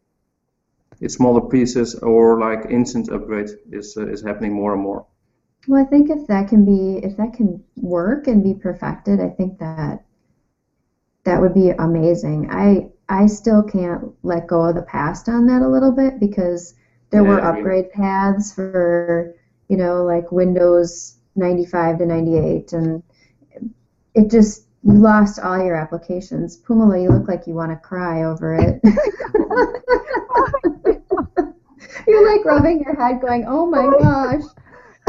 It's 1.00 1.14
smaller 1.14 1.40
pieces 1.48 1.94
or 1.96 2.38
like 2.38 2.70
instant 2.70 3.08
upgrade 3.08 3.50
is 3.70 3.96
uh, 3.96 4.06
is 4.06 4.22
happening 4.22 4.52
more 4.52 4.74
and 4.74 4.82
more. 4.82 5.06
Well, 5.66 5.80
I 5.80 5.84
think 5.84 6.10
if 6.10 6.26
that 6.26 6.48
can 6.48 6.64
be 6.64 7.04
if 7.04 7.16
that 7.16 7.32
can 7.32 7.62
work 7.76 8.26
and 8.26 8.42
be 8.42 8.54
perfected, 8.54 9.20
I 9.20 9.28
think 9.28 9.58
that 9.58 10.04
that 11.24 11.40
would 11.40 11.54
be 11.54 11.70
amazing. 11.70 12.50
I 12.50 12.90
I 13.08 13.26
still 13.26 13.62
can't 13.62 14.12
let 14.22 14.46
go 14.46 14.62
of 14.62 14.74
the 14.74 14.82
past 14.82 15.28
on 15.28 15.46
that 15.46 15.62
a 15.62 15.68
little 15.68 15.92
bit 15.92 16.20
because 16.20 16.74
there 17.12 17.24
Yeah, 17.24 17.30
were 17.30 17.40
I 17.40 17.58
agree. 17.58 17.60
upgrade 17.60 17.90
paths 17.92 18.54
for, 18.54 19.34
you 19.68 19.76
know, 19.76 20.04
like 20.04 20.32
Windows 20.32 21.18
95 21.36 21.98
to 21.98 22.06
98 22.06 22.72
and 22.72 23.02
it 24.14 24.30
just 24.30 24.66
you 24.84 24.94
lost 24.94 25.38
all 25.38 25.62
your 25.62 25.76
applications. 25.76 26.60
Phoummala, 26.62 27.02
you 27.02 27.10
look 27.10 27.28
like 27.28 27.46
you 27.46 27.54
want 27.54 27.70
to 27.70 27.76
cry 27.76 28.24
over 28.24 28.54
it. 28.56 28.80
You're 32.06 32.36
like 32.36 32.44
rubbing 32.44 32.82
your 32.82 32.96
head 32.96 33.20
going, 33.20 33.44
"Oh 33.46 33.66
my 33.66 33.86
gosh." 33.98 34.42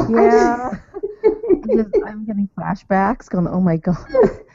Yeah, 0.08 0.70
I'm, 1.64 1.72
just, 1.74 1.90
I'm 2.04 2.26
getting 2.26 2.50
flashbacks. 2.58 3.30
Going, 3.30 3.48
oh 3.48 3.62
my 3.62 3.78
god. 3.78 3.98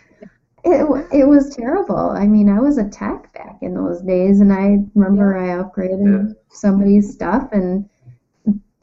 It, 0.70 1.20
it 1.20 1.24
was 1.26 1.54
terrible. 1.57 1.96
I 2.11 2.26
mean, 2.26 2.48
I 2.48 2.61
was 2.61 2.78
a 2.78 2.88
tech 2.88 3.33
back 3.33 3.59
in 3.62 3.74
those 3.74 4.00
days, 4.02 4.40
and 4.40 4.52
I 4.52 4.78
remember 4.94 5.37
I 5.38 5.62
upgraded 5.62 6.28
Yeah. 6.28 6.35
somebody's 6.50 7.12
stuff, 7.12 7.48
and 7.52 7.88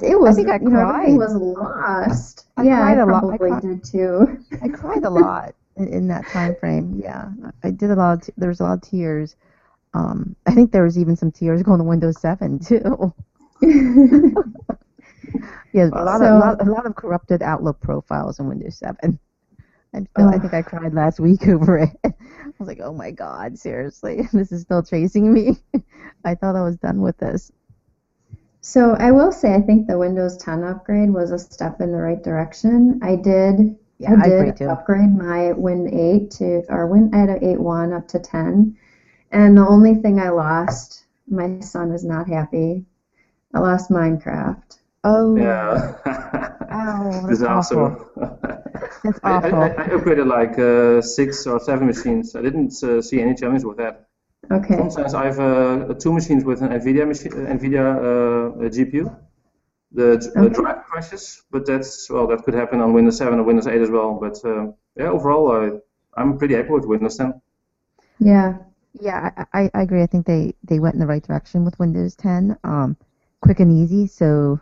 it 0.02 0.20
was 0.20 0.36
I 0.38 0.44
think 0.44 0.50
I 0.50 0.58
you 0.58 0.70
know, 0.70 0.90
everything 0.90 1.18
was 1.18 1.36
lost. 1.36 2.48
I 2.58 2.64
yeah, 2.64 2.78
cried 2.78 2.98
I 2.98 3.02
a 3.02 3.06
lot. 3.06 3.24
I 3.24 3.38
probably 3.38 3.50
cried. 3.50 3.62
did 3.62 3.84
too. 3.84 4.40
I 4.62 4.68
cried 4.70 5.04
a 5.04 5.10
lot 5.10 5.54
in, 5.78 5.88
in 5.88 6.08
that 6.08 6.26
time 6.28 6.56
frame. 6.60 7.00
Yeah, 7.04 7.30
I 7.64 7.72
did 7.72 7.92
a 7.92 7.96
lot. 7.96 8.14
Of 8.20 8.26
t- 8.28 8.34
there 8.38 8.50
was 8.50 8.60
a 8.60 8.64
lot 8.64 8.74
of 8.74 8.82
tears. 8.82 9.36
Um, 9.94 10.36
I 10.46 10.54
think 10.54 10.72
there 10.72 10.84
was 10.84 10.98
even 10.98 11.16
some 11.16 11.32
tears 11.32 11.64
going 11.64 11.78
to 11.80 11.86
Windows 11.86 12.20
7 12.20 12.60
too. 12.68 13.14
Yeah, 15.74 15.90
a 15.92 16.04
lot, 16.06 16.20
So- 16.20 16.26
of, 16.26 16.32
a, 16.36 16.40
lot, 16.40 16.68
a 16.68 16.72
lot 16.72 16.86
of 16.86 16.96
corrupted 16.96 17.42
Outlook 17.42 17.82
profiles 17.82 18.40
in 18.40 18.48
Windows 18.48 18.78
7. 18.78 19.20
I'm 19.94 20.08
still, 20.08 20.28
I 20.28 20.38
think 20.40 20.54
I 20.54 20.62
cried 20.62 20.94
last 20.94 21.20
week 21.20 21.48
over 21.48 21.78
it. 21.80 21.90
I 22.04 22.14
was 22.60 22.68
like, 22.68 22.80
oh 22.82 22.94
my 22.94 23.12
god, 23.12 23.58
seriously, 23.58 24.28
this 24.34 24.52
is 24.52 24.62
still 24.64 24.84
chasing 24.84 25.32
me. 25.34 25.58
I 26.26 26.36
thought 26.36 26.56
I 26.56 26.64
was 26.64 26.78
done 26.78 27.02
with 27.02 27.18
this. 27.18 27.52
So 28.62 28.96
I 29.00 29.12
will 29.12 29.32
say 29.32 29.54
I 29.56 29.62
think 29.62 29.88
the 29.88 29.98
Windows 29.98 30.36
10 30.38 30.64
upgrade 30.64 31.14
was 31.14 31.32
a 31.32 31.40
step 31.40 31.80
in 31.80 31.92
the 31.94 32.00
right 32.02 32.22
direction. 32.22 33.00
I 33.02 33.16
did 33.16 33.78
Yeah, 33.98 34.16
I 34.20 34.22
I 34.22 34.30
did 34.30 34.58
too. 34.58 34.68
upgrade 34.68 35.16
my 35.16 35.54
Win 35.54 35.88
8 35.94 36.32
to 36.32 36.64
or 36.70 36.88
Win 36.88 37.12
I 37.14 37.18
had 37.20 37.30
an 37.30 37.40
8.1 37.44 37.94
up 37.94 38.08
to 38.10 38.20
10. 38.20 38.76
And 39.32 39.58
the 39.58 39.68
only 39.68 39.96
thing 39.96 40.20
I 40.20 40.30
lost, 40.30 41.06
my 41.30 41.60
son 41.62 41.92
is 41.92 42.04
not 42.04 42.28
happy. 42.28 42.86
I 43.54 43.60
lost 43.60 43.90
Minecraft. 43.92 44.80
Oh, 45.04 45.42
oh. 45.42 45.96
Yeah. 46.06 46.55
Ow, 46.86 47.28
that's 47.28 47.40
Disaster. 47.40 47.98
that's 49.04 49.20
I, 49.24 49.32
I. 49.34 49.50
I 49.60 49.68
I 49.84 49.88
upgraded 49.96 50.28
like 50.28 50.58
uh, 50.60 51.02
six 51.02 51.46
or 51.48 51.60
seven 51.60 51.88
machines. 51.88 52.36
I 52.36 52.42
didn't 52.42 52.74
uh, 52.84 53.02
see 53.02 53.22
any 53.22 53.36
challenge 53.36 53.64
with 53.64 53.78
that. 53.78 54.08
Okay. 54.52 54.78
Sometimes 54.78 55.14
I 55.14 55.26
have 55.26 55.40
uh, 55.40 55.94
two 55.96 56.14
machines 56.14 56.44
with 56.46 56.62
an 56.62 56.70
NVIDIA 56.70 57.08
machine, 57.08 57.34
uh, 57.34 57.52
NVIDIA 57.58 57.86
uh, 58.66 58.70
GPU. 58.70 59.06
The 59.92 60.08
uh, 60.38 60.50
Okay. 60.50 60.50
drive 60.50 60.84
crashes, 60.86 61.44
but 61.52 61.66
that's 61.66 62.10
well, 62.10 62.28
that 62.28 62.44
could 62.44 62.54
happen 62.56 62.82
on 62.82 62.94
Windows 62.94 63.18
7 63.18 63.40
or 63.40 63.44
Windows 63.44 63.68
8 63.68 63.82
as 63.82 63.90
well. 63.92 64.20
But 64.22 64.38
uh, 64.46 64.72
yeah, 64.98 65.10
overall, 65.10 65.82
I'm 66.18 66.38
pretty 66.38 66.56
happy 66.56 66.72
with 66.72 66.86
Windows 66.86 67.18
10. 67.18 67.42
Yeah. 68.20 68.58
Yeah, 69.00 69.32
I, 69.54 69.64
I, 69.64 69.72
I 69.74 69.82
agree. 69.82 70.02
I 70.04 70.08
think 70.08 70.26
they, 70.26 70.56
they 70.64 70.80
went 70.80 70.96
in 70.96 71.02
the 71.02 71.08
right 71.08 71.24
direction 71.24 71.66
with 71.66 71.78
Windows 71.80 72.16
10. 72.16 72.58
Um, 72.64 72.96
quick 73.42 73.60
and 73.60 73.72
easy. 73.72 74.08
So, 74.08 74.60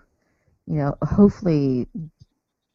you 0.65 0.75
know, 0.77 0.97
hopefully 1.03 1.87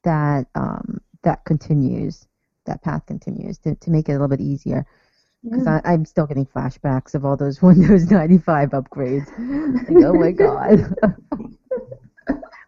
that 0.09 0.47
um, 0.55 1.01
that 1.23 1.45
continues, 1.45 2.27
that 2.65 2.83
path 2.83 3.05
continues 3.07 3.59
to, 3.59 3.75
to 3.75 3.91
make 3.91 4.09
it 4.09 4.13
a 4.13 4.15
little 4.15 4.29
bit 4.29 4.41
easier. 4.41 4.87
Because 5.45 5.67
Yeah. 5.67 5.81
I'm 5.85 6.05
still 6.05 6.27
getting 6.27 6.47
flashbacks 6.47 7.15
of 7.15 7.25
all 7.25 7.37
those 7.37 7.61
Windows 7.69 8.11
95 8.11 8.71
upgrades. 8.71 9.29
Like, 9.89 10.05
oh 10.05 10.15
my 10.15 10.33
god. 10.33 10.95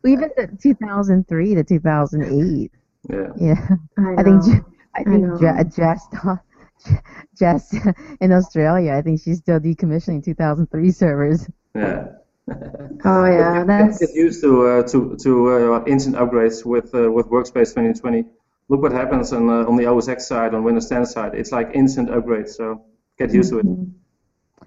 Even 0.04 0.30
the 0.36 0.48
2003 0.62 1.54
to 1.56 1.64
2008. 1.64 2.70
Yeah. 3.08 3.26
Yeah. 3.36 3.68
I, 3.98 4.14
I 4.18 4.22
think 4.22 4.42
know. 4.44 4.52
Je- 4.52 4.60
I 4.94 5.04
think 5.04 5.22
know. 5.24 5.62
Jess, 5.74 6.06
Jess 7.38 7.74
in 8.20 8.32
Australia. 8.32 8.92
I 8.94 9.02
think 9.02 9.20
she's 9.22 9.38
still 9.38 9.60
decommissioning 9.60 10.24
2003 10.24 10.90
servers. 10.90 11.48
Yeah. 11.74 12.06
Oh 13.04 13.24
yeah, 13.26 13.58
Get- 13.58 13.66
that's 13.66 13.98
get 13.98 14.14
used 14.14 14.40
to 14.42 14.66
uh, 14.66 14.82
to 14.88 15.16
to 15.24 15.30
uh, 15.74 15.84
instant 15.86 16.16
upgrades 16.16 16.64
with 16.64 16.94
uh, 16.94 17.10
with 17.10 17.26
Workspace 17.26 17.70
2020. 17.74 18.24
Look 18.68 18.82
what 18.82 18.92
happens 18.92 19.32
on 19.32 19.48
uh, 19.48 19.68
on 19.68 19.76
the 19.76 19.86
OS 19.86 20.08
X 20.08 20.26
side, 20.26 20.54
on 20.54 20.62
Windows 20.64 20.88
10 20.88 21.06
side. 21.06 21.34
It's 21.34 21.52
like 21.52 21.70
instant 21.74 22.08
upgrades. 22.10 22.50
So 22.50 22.84
get 23.18 23.32
used 23.32 23.50
to 23.50 23.58
it. 23.60 23.66
Mhm. 23.66 23.92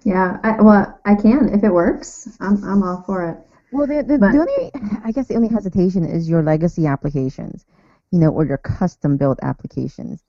Yeah, 0.04 0.38
I, 0.44 0.62
well, 0.62 1.00
I 1.06 1.16
can 1.16 1.50
if 1.54 1.64
it 1.64 1.72
works. 1.72 2.28
I'm 2.40 2.64
I'm 2.64 2.84
all 2.84 3.04
for 3.06 3.30
it. 3.30 3.38
Well, 3.72 3.88
the, 3.88 4.04
the, 4.04 4.18
But- 4.20 4.34
the 4.34 4.40
only, 4.40 4.72
I 5.04 5.12
guess 5.12 5.28
the 5.28 5.36
only 5.36 5.48
hesitation 5.50 6.04
is 6.06 6.30
your 6.30 6.44
legacy 6.44 6.86
applications, 6.86 7.66
you 8.12 8.20
know, 8.20 8.30
or 8.30 8.46
your 8.46 8.58
custom 8.60 9.18
built 9.18 9.40
applications. 9.42 10.24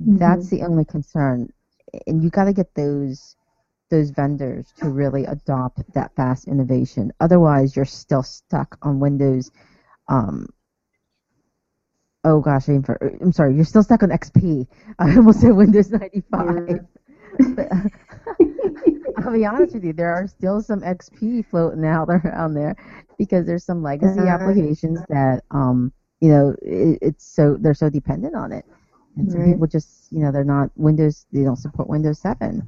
That's 0.00 0.48
the 0.48 0.62
only 0.62 0.84
concern, 0.84 1.52
and 2.06 2.22
you 2.22 2.30
got 2.30 2.44
to 2.44 2.52
get 2.52 2.74
those 2.74 3.34
those 3.90 4.10
vendors 4.10 4.72
to 4.78 4.88
really 4.90 5.24
adopt 5.24 5.82
that 5.94 6.14
fast 6.14 6.48
innovation. 6.48 7.12
Otherwise, 7.20 7.76
you're 7.76 7.84
still 7.84 8.22
stuck 8.22 8.78
on 8.82 9.00
Windows. 9.00 9.50
Um, 10.08 10.48
oh 12.24 12.40
gosh, 12.40 12.68
I'm, 12.68 12.82
for, 12.82 12.98
I'm 13.20 13.32
sorry, 13.32 13.54
you're 13.54 13.64
still 13.64 13.82
stuck 13.82 14.02
on 14.02 14.10
XP. 14.10 14.66
I 14.98 15.16
almost 15.16 15.40
said 15.40 15.52
Windows 15.52 15.90
95. 15.90 16.80
But, 17.56 17.68
I'll 19.24 19.32
be 19.32 19.44
honest 19.46 19.74
with 19.74 19.84
you, 19.84 19.92
there 19.92 20.12
are 20.12 20.26
still 20.26 20.60
some 20.60 20.80
XP 20.80 21.46
floating 21.46 21.84
out 21.84 22.08
around 22.08 22.54
there 22.54 22.76
because 23.18 23.46
there's 23.46 23.64
some 23.64 23.82
legacy 23.82 24.20
applications 24.28 25.00
that 25.08 25.42
um 25.50 25.92
you 26.20 26.28
know 26.30 26.54
it, 26.62 26.98
it's 27.02 27.26
so 27.26 27.56
they're 27.60 27.74
so 27.74 27.90
dependent 27.90 28.34
on 28.34 28.52
it, 28.52 28.64
and 29.16 29.30
some 29.30 29.40
Right. 29.40 29.52
people 29.52 29.66
just 29.66 30.10
you 30.12 30.20
know 30.20 30.32
they're 30.32 30.44
not 30.44 30.70
Windows 30.76 31.26
they 31.32 31.42
don't 31.42 31.56
support 31.56 31.88
Windows 31.88 32.18
7. 32.20 32.62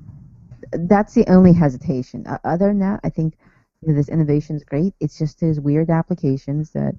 That's 0.73 1.15
the 1.15 1.27
only 1.29 1.53
hesitation. 1.53 2.27
Uh, 2.27 2.39
other 2.45 2.69
than 2.69 2.81
that, 2.81 3.01
I 3.05 3.11
think 3.11 3.37
you 3.83 3.89
know, 3.89 3.95
this 3.95 4.09
innovation 4.09 4.57
is 4.57 4.65
great. 4.65 4.95
It's 5.01 5.19
just 5.19 5.41
those 5.41 5.61
weird 5.61 5.91
applications 5.91 6.71
that 6.73 6.95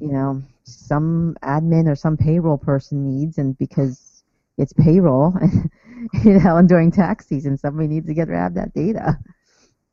you 0.00 0.12
know 0.12 0.42
some 0.64 1.36
admin 1.42 1.88
or 1.88 1.96
some 1.96 2.16
payroll 2.16 2.58
person 2.58 3.04
needs, 3.04 3.38
and 3.38 3.56
because 3.58 4.22
it's 4.58 4.72
payroll, 4.72 5.34
you 6.24 6.38
know, 6.40 6.56
and 6.56 6.68
during 6.68 6.90
tax 6.90 7.26
season, 7.26 7.56
somebody 7.56 7.88
needs 7.88 8.06
to 8.06 8.14
get 8.14 8.28
rid 8.28 8.40
of 8.40 8.54
that 8.54 8.74
data 8.74 9.18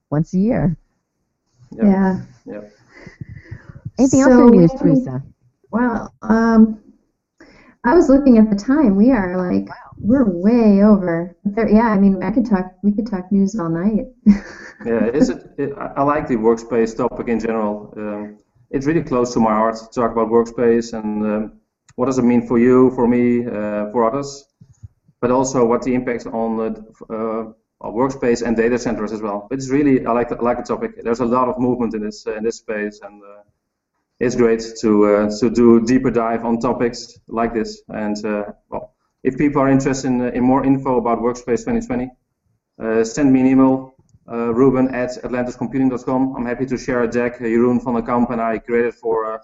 once 0.09 0.33
a 0.33 0.39
year. 0.39 0.77
Yeah. 1.71 2.21
Yeah. 2.45 2.61
Anything 3.99 4.21
So 4.21 4.31
else 4.31 4.37
in 4.37 4.49
news, 4.49 4.73
Theresa? 4.73 5.23
Well, 5.71 6.13
um, 6.21 6.81
I 7.85 7.95
was 7.95 8.09
looking 8.09 8.37
at 8.37 8.49
the 8.49 8.55
time. 8.55 8.95
We 8.95 9.11
are 9.11 9.37
like 9.37 9.67
we're 9.97 10.29
way 10.29 10.83
over. 10.83 11.35
There, 11.45 11.69
yeah, 11.69 11.89
I 11.89 11.97
mean, 11.97 12.21
I 12.23 12.31
could 12.31 12.45
talk. 12.45 12.65
We 12.83 12.91
could 12.91 13.07
talk 13.07 13.31
news 13.31 13.57
all 13.59 13.69
night. 13.69 14.07
Yeah, 14.85 15.07
is 15.07 15.29
it, 15.29 15.45
it, 15.57 15.73
I 15.77 15.87
I 15.97 16.03
like 16.03 16.27
the 16.29 16.37
workspace 16.37 16.95
topic 16.95 17.27
in 17.27 17.39
general. 17.39 17.93
Um, 17.97 18.37
it's 18.71 18.85
really 18.85 19.03
close 19.03 19.33
to 19.33 19.39
my 19.41 19.51
heart 19.51 19.75
to 19.75 19.87
talk 19.99 20.11
about 20.13 20.29
workspace 20.29 20.93
and 20.93 21.25
um, 21.25 21.59
what 21.95 22.05
does 22.05 22.17
it 22.17 22.23
mean 22.23 22.47
for 22.47 22.57
you, 22.57 22.89
for 22.91 23.05
me, 23.05 23.45
uh, 23.45 23.91
for 23.91 24.09
others, 24.09 24.45
but 25.19 25.31
also 25.31 25.65
what 25.65 25.81
the 25.81 25.93
impact 25.93 26.27
on 26.27 26.49
uh, 26.61 27.13
uh, 27.13 27.91
workspace 27.91 28.41
and 28.41 28.55
data 28.55 28.79
centers 28.79 29.11
as 29.11 29.21
well. 29.21 29.49
It's 29.51 29.69
really 29.69 30.05
I 30.05 30.13
like 30.13 30.29
the, 30.29 30.37
I 30.37 30.43
like 30.43 30.57
the 30.57 30.63
topic. 30.63 30.91
There's 31.03 31.19
a 31.19 31.25
lot 31.25 31.49
of 31.49 31.59
movement 31.59 31.93
in 31.93 32.01
this 32.01 32.25
uh, 32.25 32.35
in 32.37 32.43
this 32.43 32.57
space, 32.59 33.01
and 33.03 33.21
uh, 33.21 33.43
it's 34.19 34.35
great 34.35 34.63
to 34.81 35.05
uh, 35.05 35.39
to 35.39 35.49
do 35.49 35.85
deeper 35.85 36.11
dive 36.11 36.45
on 36.45 36.59
topics 36.59 37.17
like 37.27 37.53
this. 37.53 37.81
And 37.89 38.17
uh, 38.25 38.43
well, 38.69 38.95
if 39.23 39.37
people 39.37 39.61
are 39.61 39.69
interested 39.69 40.07
in, 40.07 40.21
in 40.21 40.43
more 40.43 40.65
info 40.65 40.97
about 40.97 41.19
Workspace 41.19 41.65
2020, 41.65 42.09
uh, 42.81 43.03
send 43.03 43.31
me 43.31 43.41
an 43.41 43.47
email 43.47 43.93
uh, 44.31 44.53
Ruben 44.53 44.93
at 44.93 45.09
atlantiscomputing.com. 45.23 46.35
I'm 46.35 46.45
happy 46.45 46.65
to 46.67 46.77
share 46.77 47.03
a 47.03 47.07
deck 47.07 47.41
uh, 47.41 47.45
Jeroen 47.45 47.83
van 47.83 47.95
der 47.95 48.01
Kamp 48.01 48.29
and 48.29 48.41
I 48.41 48.59
created 48.59 48.93
for 48.93 49.33
uh, 49.33 49.39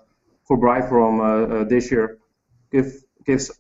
for 0.46 0.58
uh, 0.64 1.26
uh, 1.26 1.64
this 1.64 1.92
year. 1.92 2.20
Give, 2.72 2.94
gives 3.26 3.52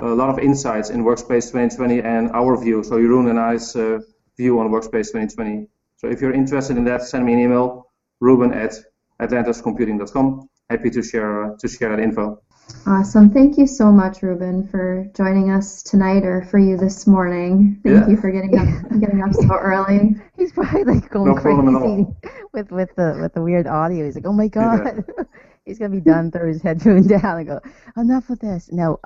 a 0.00 0.06
lot 0.06 0.30
of 0.30 0.38
insights 0.38 0.90
in 0.90 1.04
Workspace 1.04 1.52
2020 1.52 2.00
and 2.00 2.30
our 2.32 2.56
view. 2.60 2.82
So 2.82 2.96
Jeroen 2.96 3.30
and 3.30 3.38
I's 3.38 3.76
uh, 3.76 4.00
view 4.36 4.58
on 4.58 4.70
Workspace 4.70 5.12
2020. 5.12 5.68
So 5.96 6.08
if 6.08 6.20
you're 6.20 6.32
interested 6.32 6.76
in 6.76 6.84
that, 6.84 7.02
send 7.02 7.24
me 7.24 7.34
an 7.34 7.40
email. 7.40 7.92
Ruben 8.20 8.52
at 8.52 8.74
atlantiscomputing.com. 9.20 10.48
Happy 10.70 10.88
to 10.90 11.02
share 11.02 11.52
uh, 11.52 11.56
to 11.58 11.68
share 11.68 11.90
that 11.94 12.02
info. 12.02 12.40
Awesome. 12.86 13.30
Thank 13.30 13.58
you 13.58 13.66
so 13.66 13.92
much, 13.92 14.22
Ruben, 14.22 14.66
for 14.68 15.06
joining 15.14 15.50
us 15.50 15.82
tonight, 15.82 16.24
or 16.24 16.42
for 16.50 16.58
you 16.58 16.78
this 16.78 17.06
morning. 17.06 17.80
Thank 17.84 18.06
Yeah. 18.06 18.08
you 18.08 18.16
for 18.16 18.30
getting 18.30 18.56
up 18.58 18.68
getting 19.00 19.22
up 19.22 19.34
so 19.34 19.54
early. 19.54 20.16
He's 20.38 20.52
probably 20.52 20.84
like 20.84 21.10
going 21.10 21.34
No 21.34 21.40
crazy 21.40 22.06
with 22.54 22.70
with 22.70 22.94
the 22.96 23.18
with 23.20 23.34
the 23.34 23.42
weird 23.42 23.66
audio. 23.66 24.06
He's 24.06 24.14
like, 24.14 24.26
oh 24.26 24.32
my 24.32 24.48
god. 24.48 25.04
He's 25.66 25.78
gonna 25.78 25.90
be 25.94 26.00
done. 26.00 26.30
Throw 26.30 26.48
his 26.48 26.62
headphone 26.62 27.06
down 27.06 27.38
and 27.38 27.46
go. 27.46 27.60
Enough 27.98 28.30
of 28.30 28.38
this. 28.38 28.70
No, 28.72 29.00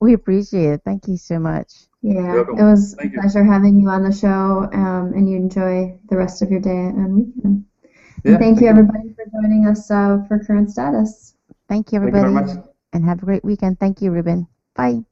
we 0.00 0.12
appreciate 0.12 0.74
it. 0.74 0.82
Thank 0.84 1.08
you 1.08 1.16
so 1.16 1.38
much. 1.40 1.72
Yeah, 2.02 2.34
welcome. 2.34 2.58
it 2.58 2.62
was 2.62 2.94
Thank 2.98 3.12
a 3.12 3.14
you. 3.14 3.20
pleasure 3.20 3.44
having 3.44 3.80
you 3.80 3.88
on 3.88 4.04
the 4.04 4.12
show, 4.12 4.68
um, 4.72 5.12
and 5.14 5.28
you 5.28 5.36
enjoy 5.36 5.98
the 6.08 6.16
rest 6.16 6.42
of 6.42 6.50
your 6.50 6.60
day 6.60 6.70
and 6.70 7.14
weekend. 7.14 7.64
Yeah, 8.24 8.38
thank 8.38 8.60
you, 8.60 8.68
everybody, 8.68 9.12
for 9.14 9.24
joining 9.30 9.66
us 9.66 9.90
uh, 9.90 10.18
for 10.26 10.38
current 10.44 10.70
status. 10.70 11.34
Thank 11.68 11.92
you, 11.92 12.00
Thank 12.00 12.14
you 12.14 12.20
everybody, 12.20 12.44
very 12.46 12.56
much. 12.56 12.66
and 12.92 13.04
have 13.04 13.22
a 13.22 13.26
great 13.26 13.44
weekend. 13.44 13.78
Thank 13.78 14.00
you, 14.00 14.10
Ruben. 14.10 14.48
Bye. 14.74 15.04